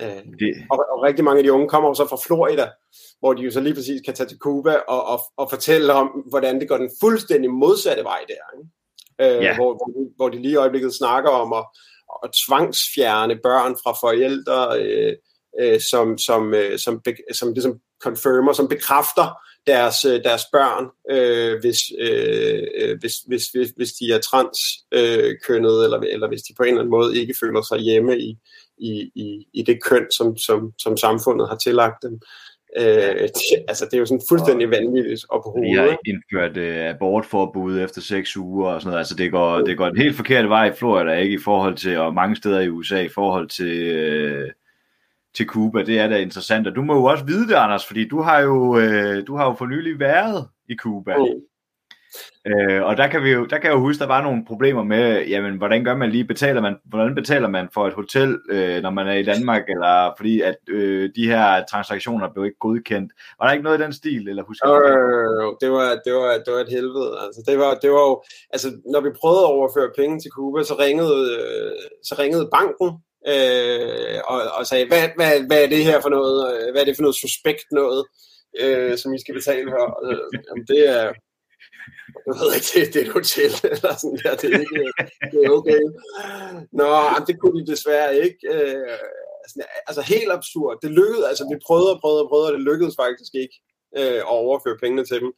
[0.00, 0.66] Øh, det...
[0.70, 2.70] og, og rigtig mange af de unge kommer jo så fra Florida,
[3.18, 6.06] hvor de jo så lige præcis kan tage til Cuba og, og, og fortælle om,
[6.30, 8.58] hvordan det går den fuldstændig modsatte vej der.
[8.58, 8.70] Ikke?
[9.20, 9.56] Øh, yeah.
[9.56, 11.64] hvor, hvor, de, hvor de lige i øjeblikket snakker om at,
[12.24, 15.16] at tvangsfjerne børn fra forældre, øh,
[15.60, 19.26] øh, som, som, øh, som, be, som ligesom confirmer, som bekræfter
[19.66, 25.78] deres, øh, deres børn, øh, hvis, øh, øh, hvis, hvis, hvis, hvis de er transkønnet,
[25.78, 28.38] øh, eller, eller hvis de på en eller anden måde ikke føler sig hjemme i,
[28.78, 32.20] i, i, i det køn, som, som, som samfundet har tillagt dem.
[32.76, 35.70] Øh, det, altså det er jo sådan fuldstændig vanvittigt op på hovedet.
[35.70, 38.98] Vi har indført øh, abortforbud efter seks uger og sådan noget.
[38.98, 41.98] Altså det går, det går en helt forkert vej i Florida, ikke i forhold til,
[41.98, 44.50] og mange steder i USA, i forhold til, øh,
[45.34, 46.66] til Cuba, det er da interessant.
[46.66, 49.44] Og du må jo også vide det, Anders, fordi du har jo, øh, du har
[49.44, 51.16] jo for nylig været i Cuba.
[51.16, 51.40] Mm.
[52.46, 54.82] Øh, og der kan, vi jo, der kan jeg jo huske, der var nogle problemer
[54.82, 58.82] med, jamen, hvordan gør man lige, betaler man, hvordan betaler man for et hotel, øh,
[58.82, 63.12] når man er i Danmark, eller fordi at øh, de her transaktioner blev ikke godkendt.
[63.38, 65.70] Var der ikke noget i den stil, eller husker øh, det?
[65.72, 67.10] var, det, var, det var et helvede.
[67.24, 70.62] Altså, det var, det var jo, altså, når vi prøvede at overføre penge til Cuba,
[70.62, 71.72] så ringede, øh,
[72.08, 72.90] så ringede banken,
[73.32, 76.36] øh, og, og sagde, hvad, hvad, hvad er det her for noget,
[76.72, 78.04] hvad er det for noget suspekt noget,
[78.60, 79.84] øh, som I skal betale for?
[80.06, 81.12] Øh, det er,
[82.26, 84.82] jeg ved ikke, det, det er et hotel, eller sådan der, det er, ikke,
[85.32, 85.82] det er okay.
[86.80, 86.88] Nå,
[87.26, 88.38] det kunne de desværre ikke.
[88.54, 88.98] Øh,
[89.88, 90.78] altså helt absurd.
[90.82, 93.56] Det lykkedes, altså vi prøvede og prøvede og prøvede, og det lykkedes faktisk ikke
[93.98, 95.30] øh, at overføre pengene til dem.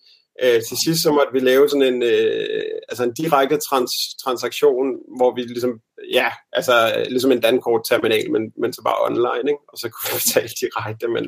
[0.43, 3.93] Øh, til sidst så måtte vi lave sådan en, øh, altså en direkte trans,
[4.25, 4.87] transaktion,
[5.19, 5.73] hvor vi ligesom,
[6.19, 6.75] ja, altså
[7.09, 9.65] ligesom en dankort-terminal, men, men så bare online, ikke?
[9.73, 11.25] og så kunne vi betale direkte, men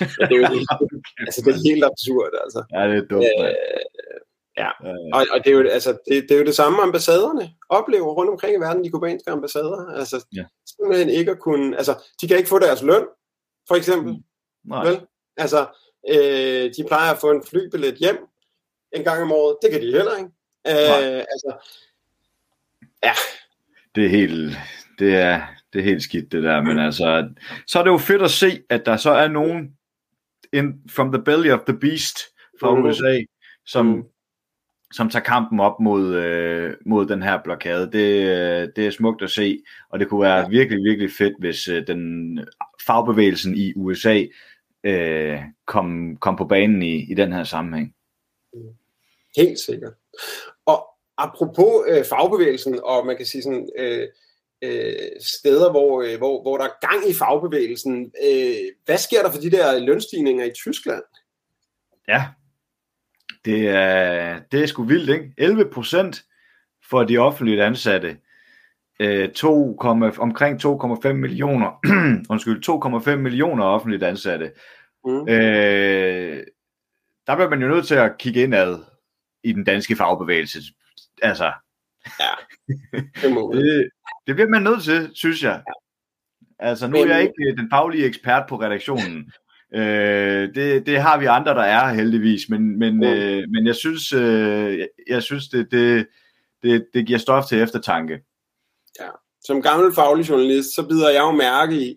[0.00, 0.70] ja, det er jo helt,
[1.28, 2.60] altså, det er helt absurd, altså.
[2.74, 3.24] Ja, det er dumt.
[3.24, 4.20] Øh,
[4.56, 4.68] Ja,
[5.12, 8.30] og, og det, er jo, altså, det, det er jo det samme, ambassaderne oplever rundt
[8.30, 9.98] omkring i verden, de kubanske ambassader.
[9.98, 10.44] Altså, ja.
[10.66, 13.06] simpelthen ikke at kunne, altså, de kan ikke få deres løn,
[13.68, 14.12] for eksempel.
[14.12, 14.22] Mm.
[14.64, 14.84] Nej.
[14.84, 15.00] Vel?
[15.36, 15.66] Altså,
[16.10, 18.18] øh, de plejer at få en flybillet hjem
[18.92, 19.56] en gang om året.
[19.62, 20.30] Det kan de heller ikke.
[20.68, 21.70] Øh, altså,
[23.04, 23.12] ja.
[23.94, 24.56] Det er helt,
[24.98, 27.28] det er, det er helt skidt det der, men altså,
[27.66, 29.76] så er det jo fedt at se, at der så er nogen
[30.52, 32.18] in, from the belly of the beast
[32.60, 32.84] fra mm.
[32.84, 33.18] USA,
[33.66, 34.04] som mm
[34.94, 37.92] som tager kampen op mod, øh, mod den her blokade.
[37.92, 39.58] Det, øh, det er smukt at se,
[39.90, 40.48] og det kunne være ja.
[40.48, 42.40] virkelig, virkelig fedt, hvis øh, den
[42.86, 44.24] fagbevægelsen i USA
[44.84, 47.94] øh, kom, kom på banen i, i den her sammenhæng.
[49.36, 49.92] Helt sikkert.
[50.66, 50.86] Og
[51.18, 54.08] apropos øh, fagbevægelsen, og man kan sige sådan, øh,
[54.62, 59.30] øh, steder, hvor, øh, hvor, hvor der er gang i fagbevægelsen, øh, hvad sker der
[59.30, 61.02] for de der lønstigninger i Tyskland?
[62.08, 62.24] Ja,
[63.44, 65.34] det er, det er sgu vildt, ikke?
[65.38, 66.24] 11 procent
[66.90, 68.16] for de offentligt ansatte.
[69.00, 69.78] Øh, 2,
[70.18, 71.80] omkring 2,5 millioner,
[72.30, 74.52] undskyld, 2,5 millioner offentligt ansatte.
[75.04, 75.28] Mm.
[75.28, 76.44] Øh,
[77.26, 78.78] der bliver man jo nødt til at kigge indad
[79.44, 80.58] i den danske fagbevægelse.
[81.22, 81.52] Altså,
[82.20, 82.30] ja,
[83.22, 83.88] det, må det,
[84.26, 85.62] det bliver man nødt til, synes jeg.
[86.58, 89.32] Altså, nu er jeg ikke den faglige ekspert på redaktionen,
[89.74, 93.02] Øh, det, det har vi andre, der er heldigvis, men, men, mm.
[93.02, 96.06] øh, men jeg synes, øh, jeg, jeg synes det, det,
[96.62, 98.20] det, det giver stof til eftertanke.
[99.00, 99.08] Ja.
[99.44, 101.90] Som gammel faglig journalist, så bider jeg jo mærke i,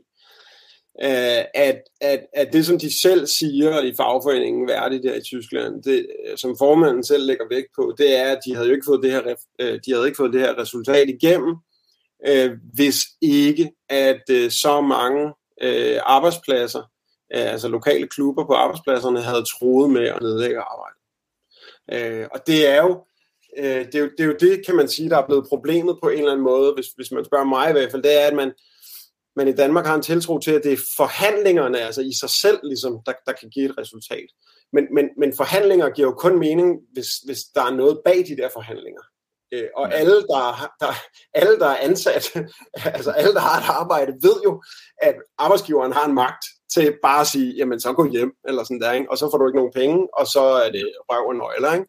[1.04, 5.84] øh, at, at, at det, som de selv siger i fagforeningen værdigt der i Tyskland,
[5.84, 9.04] det, som formanden selv lægger vægt på, det er, at de havde jo ikke fået
[9.04, 11.56] det her, øh, de havde ikke fået det her resultat igennem,
[12.28, 16.97] øh, hvis ikke at øh, så mange øh, arbejdspladser øh,
[17.30, 20.98] altså lokale klubber på arbejdspladserne havde troet med at nedlægge arbejde.
[21.92, 23.06] Øh, og det er jo
[23.58, 25.98] øh, det, er jo, det er jo det, kan man sige, der er blevet problemet
[26.04, 28.28] på en eller anden måde, hvis, hvis man spørger mig i hvert fald, det er,
[28.28, 28.52] at man,
[29.36, 32.60] man i Danmark har en tiltro til, at det er forhandlingerne, altså i sig selv,
[32.64, 34.30] ligesom, der, der kan give et resultat.
[34.74, 38.38] Men, men, men forhandlinger giver jo kun mening, hvis, hvis der er noget bag de
[38.38, 39.02] der forhandlinger.
[39.54, 40.94] Øh, og alle der, der,
[41.34, 42.34] alle, der er ansat,
[42.98, 44.64] altså alle, der har et arbejde, ved jo,
[45.02, 48.82] at arbejdsgiveren har en magt til bare at sige, jamen så gå hjem, eller sådan
[48.82, 49.12] der, ikke?
[49.12, 51.74] og så får du ikke nogen penge, og så er det røv og nøgler.
[51.74, 51.88] Ikke?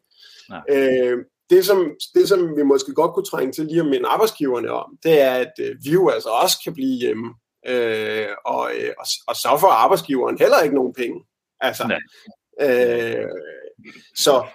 [0.69, 1.17] Øh,
[1.49, 4.97] det, som, det, som vi måske godt kunne trænge til lige at minde arbejdsgiverne om,
[5.03, 7.33] det er, at øh, vi jo altså også kan blive hjemme,
[7.67, 11.25] øh, og, øh, og, og så får arbejdsgiveren heller ikke nogen penge.
[11.61, 11.83] Altså,
[12.61, 13.25] øh,
[14.15, 14.45] så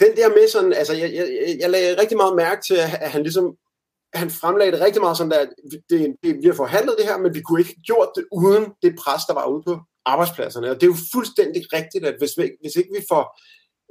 [0.00, 3.22] den der med sådan, altså jeg, jeg, jeg lagde rigtig meget mærke til, at han
[3.22, 3.56] ligesom
[4.14, 5.48] han fremlagde det rigtig meget sådan, at
[5.90, 8.64] det, det, vi har forhandlet det her, men vi kunne ikke have gjort det uden
[8.82, 10.70] det pres, der var ude på arbejdspladserne.
[10.70, 13.24] Og det er jo fuldstændig rigtigt, at hvis, vi, hvis ikke vi får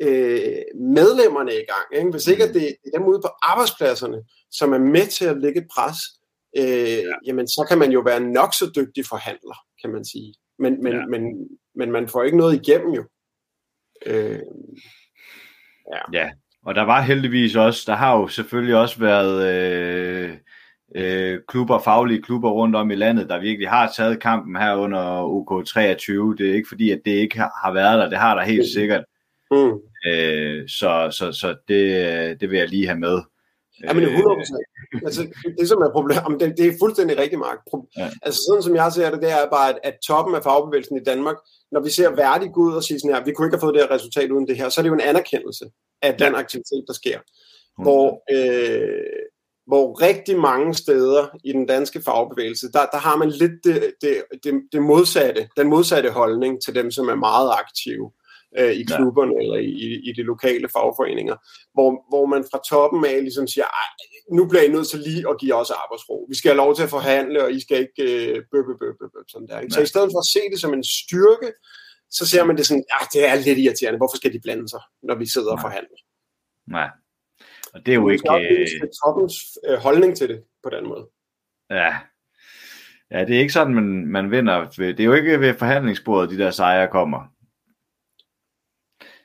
[0.01, 0.61] øh,
[0.99, 2.11] medlemmerne i gang, ikke?
[2.11, 4.19] hvis ikke at det, det er dem ude på arbejdspladserne,
[4.51, 5.97] som er med til at lægge pres,
[6.57, 7.15] øh, ja.
[7.25, 10.33] jamen så kan man jo være nok så dygtig forhandler, kan man sige.
[10.59, 11.05] Men, men, ja.
[11.05, 11.21] men,
[11.75, 13.03] men man får ikke noget igennem jo.
[14.05, 14.39] Øh,
[15.93, 16.01] ja.
[16.13, 16.31] ja,
[16.69, 20.29] og der var heldigvis også, der har jo selvfølgelig også været øh,
[20.95, 25.21] øh, klubber, faglige klubber rundt om i landet, der virkelig har taget kampen her under
[25.21, 26.37] OK23.
[26.37, 28.73] Det er ikke fordi, at det ikke har været der, det har der helt mm.
[28.73, 29.03] sikkert.
[29.51, 29.73] Mm.
[30.11, 33.21] Øh, så så, så det, det vil jeg lige have med.
[33.83, 34.39] Ja, men 100
[35.05, 35.27] altså,
[35.59, 37.59] det, som er problemet, det, det er fuldstændig rigtigt, Mark.
[37.97, 38.09] Ja.
[38.21, 41.03] Altså sådan som jeg ser det, det er bare, at, at toppen af fagbevægelsen i
[41.03, 41.35] Danmark,
[41.71, 43.83] når vi ser værdigt ud og siger sådan her, vi kunne ikke have fået det
[43.83, 45.65] her resultat uden det her, så er det jo en anerkendelse
[46.01, 47.19] af den aktivitet, der sker.
[47.77, 47.83] Mm.
[47.83, 49.25] Hvor, øh,
[49.67, 54.23] hvor rigtig mange steder i den danske fagbevægelse, der, der har man lidt det, det,
[54.43, 58.11] det, det modsatte, den modsatte holdning til dem, som er meget aktive
[58.57, 59.41] øh, i klubberne ja.
[59.41, 61.35] eller i, i de lokale fagforeninger,
[61.73, 63.65] hvor, hvor man fra toppen af ligesom siger,
[64.37, 66.25] nu bliver I nødt til lige at give os arbejdsro.
[66.29, 69.11] Vi skal have lov til at forhandle, og I skal ikke øh, bøb, bøb, bøb,
[69.15, 69.59] bøb, sådan der.
[69.59, 69.73] Ikke?
[69.73, 71.49] Så i stedet for at se det som en styrke,
[72.17, 73.97] så ser man det sådan, ja, det er lidt irriterende.
[73.97, 75.99] Hvorfor skal de blande sig, når vi sidder og forhandler?
[76.67, 76.89] Nej.
[77.73, 78.23] Og det er jo ikke...
[78.23, 79.33] Det er toppens
[79.67, 81.05] øh, holdning til det på den måde.
[81.69, 81.91] Ja.
[83.11, 84.69] Ja, det er ikke sådan, man, man vinder.
[84.69, 87.19] Det er jo ikke ved forhandlingsbordet, de der sejre kommer.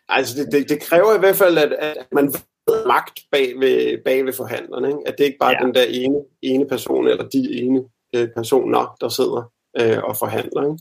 [0.09, 2.27] Altså, det, det, det kræver i hvert fald, at, at man
[2.69, 4.89] ved magt bag ved, bag ved forhandlerne.
[4.89, 5.01] Ikke?
[5.07, 5.57] At det ikke bare ja.
[5.57, 10.17] er den der ene, ene person, eller de ene øh, personer, der sidder øh, og
[10.17, 10.63] forhandler.
[10.63, 10.79] Ikke?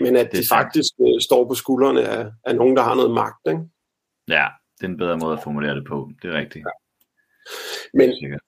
[0.00, 3.10] Men at det de faktisk øh, står på skuldrene af, af nogen, der har noget
[3.10, 3.42] magt.
[3.48, 3.60] Ikke?
[4.28, 4.46] Ja,
[4.78, 6.10] det er en bedre måde at formulere det på.
[6.22, 6.64] Det er rigtigt.
[6.66, 6.72] Ja.
[7.94, 8.38] Men.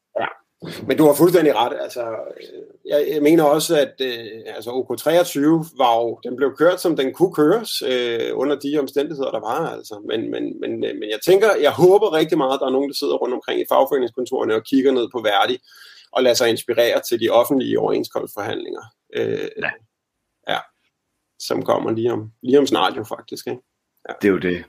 [0.86, 1.76] Men du har fuldstændig ret.
[1.80, 2.16] Altså,
[2.84, 5.40] jeg, jeg mener også, at øh, altså OK23
[5.76, 9.70] var jo, den blev kørt, som den kunne køres øh, under de omstændigheder, der var.
[9.70, 10.02] Altså.
[10.08, 12.94] Men, men, men, men jeg tænker, jeg håber rigtig meget, at der er nogen, der
[12.94, 15.58] sidder rundt omkring i fagforeningskontorerne og kigger ned på Værdi
[16.12, 18.82] og lader sig inspirere til de offentlige overenskomstforhandlinger.
[19.16, 19.70] Øh, ja.
[20.48, 20.58] ja.
[21.38, 23.46] Som kommer lige om, lige om snart jo faktisk.
[23.46, 23.62] Ikke?
[24.08, 24.14] Ja.
[24.22, 24.64] Det er jo det.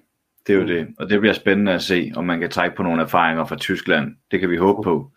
[0.47, 0.88] Det er jo det.
[0.99, 4.15] Og det bliver spændende at se, om man kan trække på nogle erfaringer fra Tyskland.
[4.32, 5.12] Det kan vi håbe på.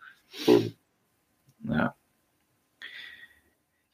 [1.69, 1.87] Ja.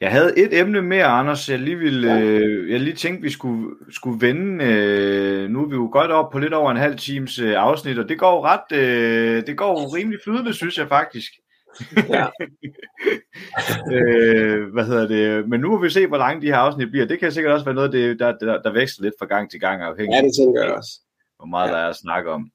[0.02, 1.50] Jeg havde et emne mere, Anders.
[1.50, 4.66] Jeg lige ville, øh, jeg lige tænkte, vi skulle, skulle vende.
[4.66, 8.00] Øh, nu er vi jo godt op på lidt over en halv times øh, afsnit,
[8.00, 11.32] og det går ret, øh, det går rimelig flydende, synes jeg faktisk.
[12.10, 12.28] Ja.
[13.96, 15.50] øh, hvad hedder det?
[15.50, 17.06] Men nu må vi se, hvor langt de her afsnit bliver.
[17.06, 19.60] Det kan sikkert også være noget, det, der, der, der vækster lidt fra gang til
[19.60, 19.82] gang.
[19.82, 20.16] Afhængig.
[20.16, 20.92] Ja, det tænker jeg også.
[21.38, 21.74] Hvor meget ja.
[21.74, 22.52] der er at snakke om.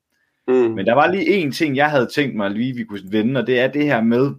[0.48, 0.54] Mm.
[0.54, 3.46] Men der var lige en ting, jeg havde tænkt mig lige, vi kunne vende, og
[3.46, 4.34] det er det her med,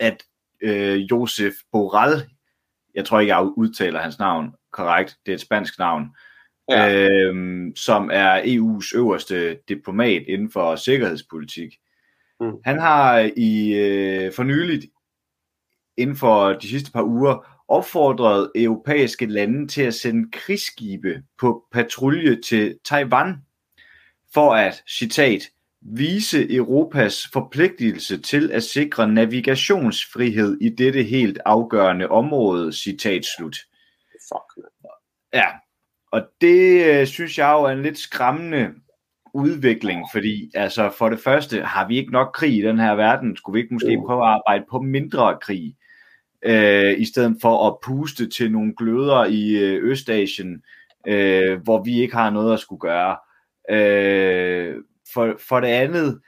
[0.00, 0.22] at
[0.62, 2.30] øh, Josef Borrell,
[2.94, 6.06] jeg tror ikke, jeg udtaler hans navn korrekt, det er et spansk navn,
[6.68, 7.08] ja.
[7.08, 11.74] øh, som er EU's øverste diplomat inden for sikkerhedspolitik.
[12.40, 12.52] Mm.
[12.64, 14.86] Han har i øh, for nyligt,
[15.96, 22.40] inden for de sidste par uger, opfordret europæiske lande til at sende krigsskibe på patrulje
[22.40, 23.34] til Taiwan
[24.34, 25.42] for at, citat,
[25.80, 33.56] vise Europas forpligtelse til at sikre navigationsfrihed i dette helt afgørende område, citat slut.
[34.32, 34.66] Fuck,
[35.34, 35.46] Ja,
[36.12, 38.68] og det øh, synes jeg jo er en lidt skræmmende
[39.34, 43.36] udvikling, fordi altså for det første har vi ikke nok krig i den her verden,
[43.36, 45.76] skulle vi ikke måske prøve at arbejde på mindre krig,
[46.42, 50.62] øh, i stedet for at puste til nogle gløder i øh, Østasien,
[51.06, 53.16] øh, hvor vi ikke har noget at skulle gøre.
[53.70, 54.74] Øh,
[55.14, 56.20] for, for det andet,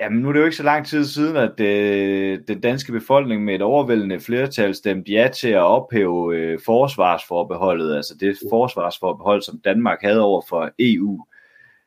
[0.00, 3.44] jamen nu er det jo ikke så lang tid siden, at øh, den danske befolkning
[3.44, 9.60] med et overvældende flertal stemte ja til at ophæve øh, forsvarsforbeholdet, altså det forsvarsforbehold, som
[9.64, 11.24] Danmark havde over for EU.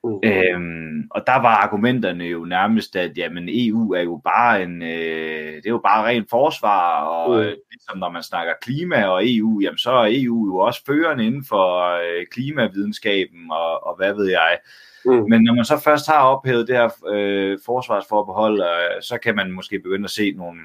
[0.05, 0.19] Uh.
[0.23, 5.55] Øhm, og der var argumenterne jo nærmest, at jamen, EU er jo bare en, øh,
[5.55, 7.45] det er jo bare ren forsvar, og uh.
[7.45, 11.45] ligesom når man snakker klima og EU, jamen så er EU jo også førende inden
[11.49, 14.57] for øh, klimavidenskaben og, og hvad ved jeg.
[15.05, 15.29] Uh.
[15.29, 19.51] Men når man så først har ophævet det her øh, forsvarsforbehold, øh, så kan man
[19.51, 20.59] måske begynde at se nogle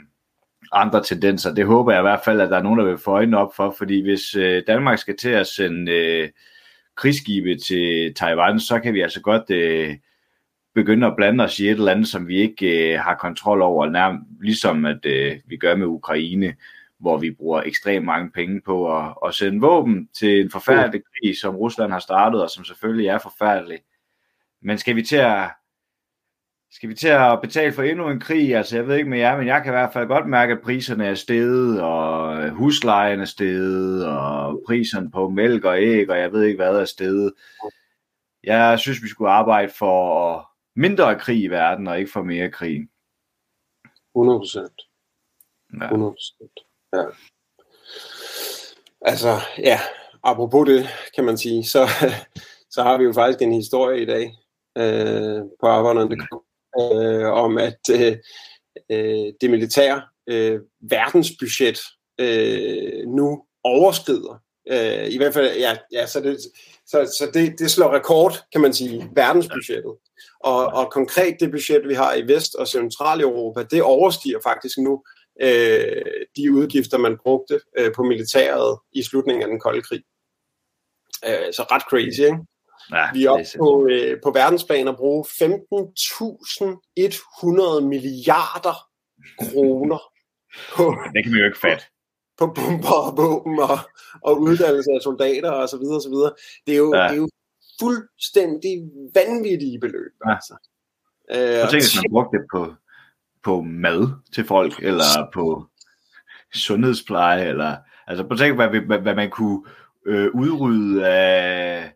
[0.72, 1.54] andre tendenser.
[1.54, 3.54] Det håber jeg i hvert fald, at der er nogen, der vil få øjnene op
[3.56, 6.28] for, fordi hvis øh, Danmark skal til at sende øh,
[6.96, 9.96] krigsskibe til Taiwan, så kan vi altså godt øh,
[10.74, 13.86] begynde at blande os i et eller andet, som vi ikke øh, har kontrol over,
[13.86, 16.54] nærmest ligesom at øh, vi gør med Ukraine,
[16.98, 21.38] hvor vi bruger ekstremt mange penge på at, at sende våben til en forfærdelig krig,
[21.38, 23.78] som Rusland har startet, og som selvfølgelig er forfærdelig.
[24.62, 25.50] Men skal vi til at
[26.72, 28.56] skal vi til at betale for endnu en krig?
[28.56, 30.60] Altså, jeg ved ikke med jer, men jeg kan i hvert fald godt mærke, at
[30.62, 36.32] priserne er steget, og huslejen er steget, og priserne på mælk og æg, og jeg
[36.32, 37.32] ved ikke hvad er steget.
[38.44, 42.88] Jeg synes, vi skulle arbejde for mindre krig i verden, og ikke for mere krig.
[44.14, 44.82] 100 procent.
[45.80, 45.84] Ja.
[45.84, 46.60] 100 procent.
[46.92, 47.04] Ja.
[49.00, 49.28] Altså,
[49.58, 49.78] ja,
[50.22, 51.86] apropos det, kan man sige, så,
[52.74, 54.34] så har vi jo faktisk en historie i dag
[54.78, 56.49] øh, på arbejderne.dk,
[56.80, 58.16] øh, om, at øh,
[58.90, 61.80] øh, det militære øh, verdensbudget
[62.20, 64.42] øh, nu overskrider.
[64.70, 66.38] Øh, I hvert fald, ja, ja så, det,
[66.86, 69.94] så, så det, det slår rekord, kan man sige, verdensbudgettet.
[70.40, 75.02] Og, og konkret det budget, vi har i Vest- og Centraleuropa, det overstiger faktisk nu
[75.42, 76.02] øh,
[76.36, 80.02] de udgifter, man brugte øh, på militæret i slutningen af den kolde krig.
[81.26, 82.38] Øh, så ret crazy, ikke?
[82.92, 88.88] Ja, vi er oppe på, øh, på verdensplan at bruge 15.100 milliarder
[89.38, 89.98] kroner
[90.76, 91.84] på, det kan vi jo ikke fatte.
[92.38, 93.78] På bomber og våben og,
[94.22, 96.32] og uddannelse af soldater og så videre og så videre.
[96.66, 97.02] Det er jo, ja.
[97.02, 97.28] det er jo
[97.80, 100.12] fuldstændig vanvittige beløb.
[100.26, 100.34] Ja.
[100.34, 100.54] Altså.
[101.30, 102.74] Øh, tænk, hvis man brugte det på,
[103.44, 105.66] på mad til folk, eller på
[106.54, 107.76] sundhedspleje, eller
[108.06, 109.64] altså på tænk, hvad, hvad, hvad man kunne
[110.06, 111.92] øh, udrydde af,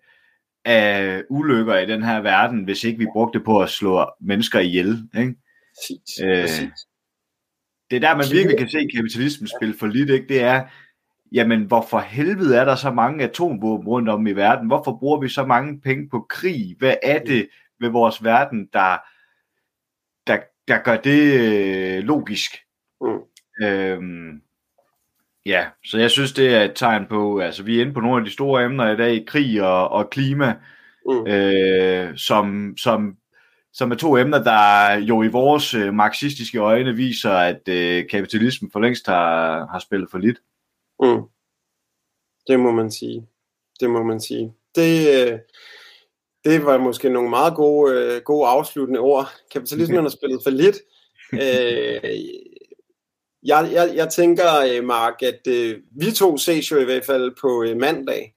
[0.65, 4.61] af ulykker i den her verden, hvis ikke vi brugte det på at slå mennesker
[4.61, 5.09] ihjel.
[5.19, 5.35] Ikke?
[5.77, 6.87] Præcis, øh, præcis.
[7.91, 10.29] Det er der, man virkelig kan se kapitalismen spille for lidt, ikke?
[10.29, 10.65] det er,
[11.33, 14.67] jamen hvorfor helvede er der så mange atomvåben rundt om i verden?
[14.67, 16.77] Hvorfor bruger vi så mange penge på krig?
[16.79, 17.49] Hvad er det
[17.81, 18.99] ved vores verden, der,
[20.27, 20.39] der,
[20.69, 22.51] der gør det øh, logisk?
[23.01, 23.65] Mm.
[23.67, 24.43] Øhm,
[25.47, 28.19] ja, så jeg synes, det er et tegn på, altså vi er inde på nogle
[28.19, 30.55] af de store emner i dag, krig og, og klima,
[31.07, 31.27] mm.
[31.27, 33.17] øh, som, som,
[33.73, 38.71] som er to emner, der jo i vores øh, marxistiske øjne viser, at øh, kapitalismen
[38.71, 40.39] for længst har, har spillet for lidt.
[41.03, 41.23] Mm.
[42.47, 43.27] Det må man sige.
[43.81, 44.53] Det må man sige.
[44.75, 45.39] Det, øh,
[46.45, 49.29] det var måske nogle meget gode, øh, gode afsluttende ord.
[49.53, 50.77] Kapitalismen har spillet for lidt.
[51.33, 52.01] Øh,
[53.45, 55.41] jeg, jeg, jeg tænker, Mark, at
[55.91, 58.35] vi to ses jo i hvert fald på mandag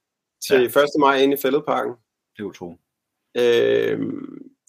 [0.47, 0.81] til ja.
[0.81, 0.85] 1.
[0.99, 1.93] maj inde i Fælledparken.
[2.37, 2.81] Det er utroligt.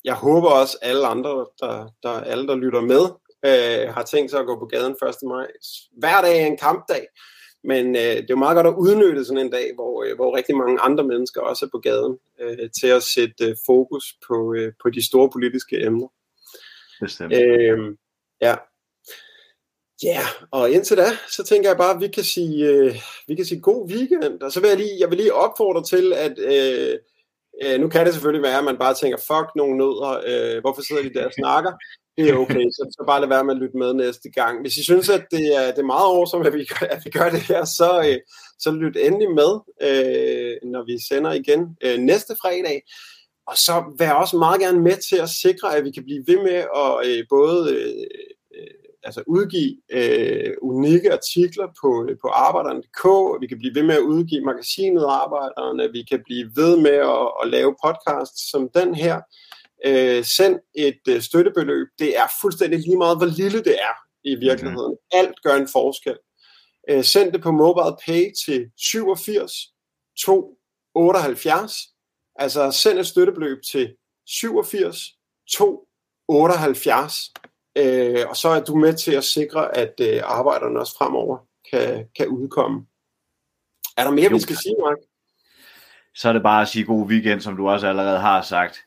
[0.05, 3.03] jeg håber også, alle andre, der, der, alle, der lytter med,
[3.93, 4.99] har tænkt sig at gå på gaden 1.
[5.29, 5.47] maj.
[5.93, 7.07] Hver dag er en kampdag.
[7.65, 10.37] Men øh, det er jo meget godt at udnytte sådan en dag, hvor, øh, hvor
[10.37, 14.55] rigtig mange andre mennesker også er på gaden, øh, til at sætte øh, fokus på,
[14.55, 16.09] øh, på de store politiske emner.
[17.01, 17.33] Bestemt.
[17.33, 17.97] Øh,
[18.41, 18.55] ja.
[20.03, 20.27] Ja, yeah.
[20.51, 22.95] og indtil da, så tænker jeg bare, at vi kan sige, øh,
[23.27, 24.43] vi kan sige god weekend.
[24.43, 26.99] Og så vil jeg lige, jeg vil lige opfordre til, at øh,
[27.65, 30.83] øh, nu kan det selvfølgelig være, at man bare tænker, fuck nogle nødder, øh, hvorfor
[30.83, 31.73] sidder de der og snakker?
[32.19, 34.61] det er okay, så, så bare lad være med at lytte med næste gang.
[34.61, 37.11] Hvis I synes, at det er, det er meget awesome, at vi, gør, at vi
[37.11, 38.19] gør det her, så, øh,
[38.59, 39.53] så lyt endelig med,
[39.89, 42.83] øh, når vi sender igen øh, næste fredag.
[43.47, 46.39] Og så vær også meget gerne med til at sikre, at vi kan blive ved
[46.49, 48.07] med at øh, både øh
[49.03, 53.05] altså udgive øh, unikke artikler på, øh, på arbejderne.dk,
[53.41, 57.29] vi kan blive ved med at udgive magasinet Arbejderne, vi kan blive ved med at,
[57.43, 59.21] at lave podcasts som den her,
[59.85, 61.89] øh, send et øh, støttebeløb.
[61.99, 63.95] Det er fuldstændig lige meget, hvor lille det er
[64.25, 64.93] i virkeligheden.
[64.93, 65.19] Mm.
[65.19, 66.17] Alt gør en forskel.
[66.91, 69.53] Øh, send det på mobile pay til 87
[70.25, 70.59] 2
[70.95, 71.73] 78.
[72.37, 73.95] Altså send et støttebeløb til
[74.27, 74.99] 87
[75.53, 75.89] 2
[76.29, 77.33] 78.
[77.79, 81.39] Øh, og så er du med til at sikre, at øh, arbejderne også fremover
[81.71, 82.87] kan, kan udkomme.
[83.97, 84.35] Er der mere, jo.
[84.35, 84.97] vi skal sige, Mark?
[86.15, 88.79] Så er det bare at sige god weekend, som du også allerede har sagt.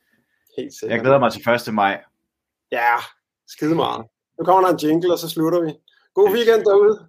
[0.58, 0.96] Helt sikkert.
[0.96, 1.74] Jeg glæder mig til 1.
[1.74, 2.04] maj.
[2.72, 2.96] Ja,
[3.48, 4.06] skide meget.
[4.40, 5.74] Nu kommer der en jingle, og så slutter vi.
[6.14, 7.08] God weekend derude.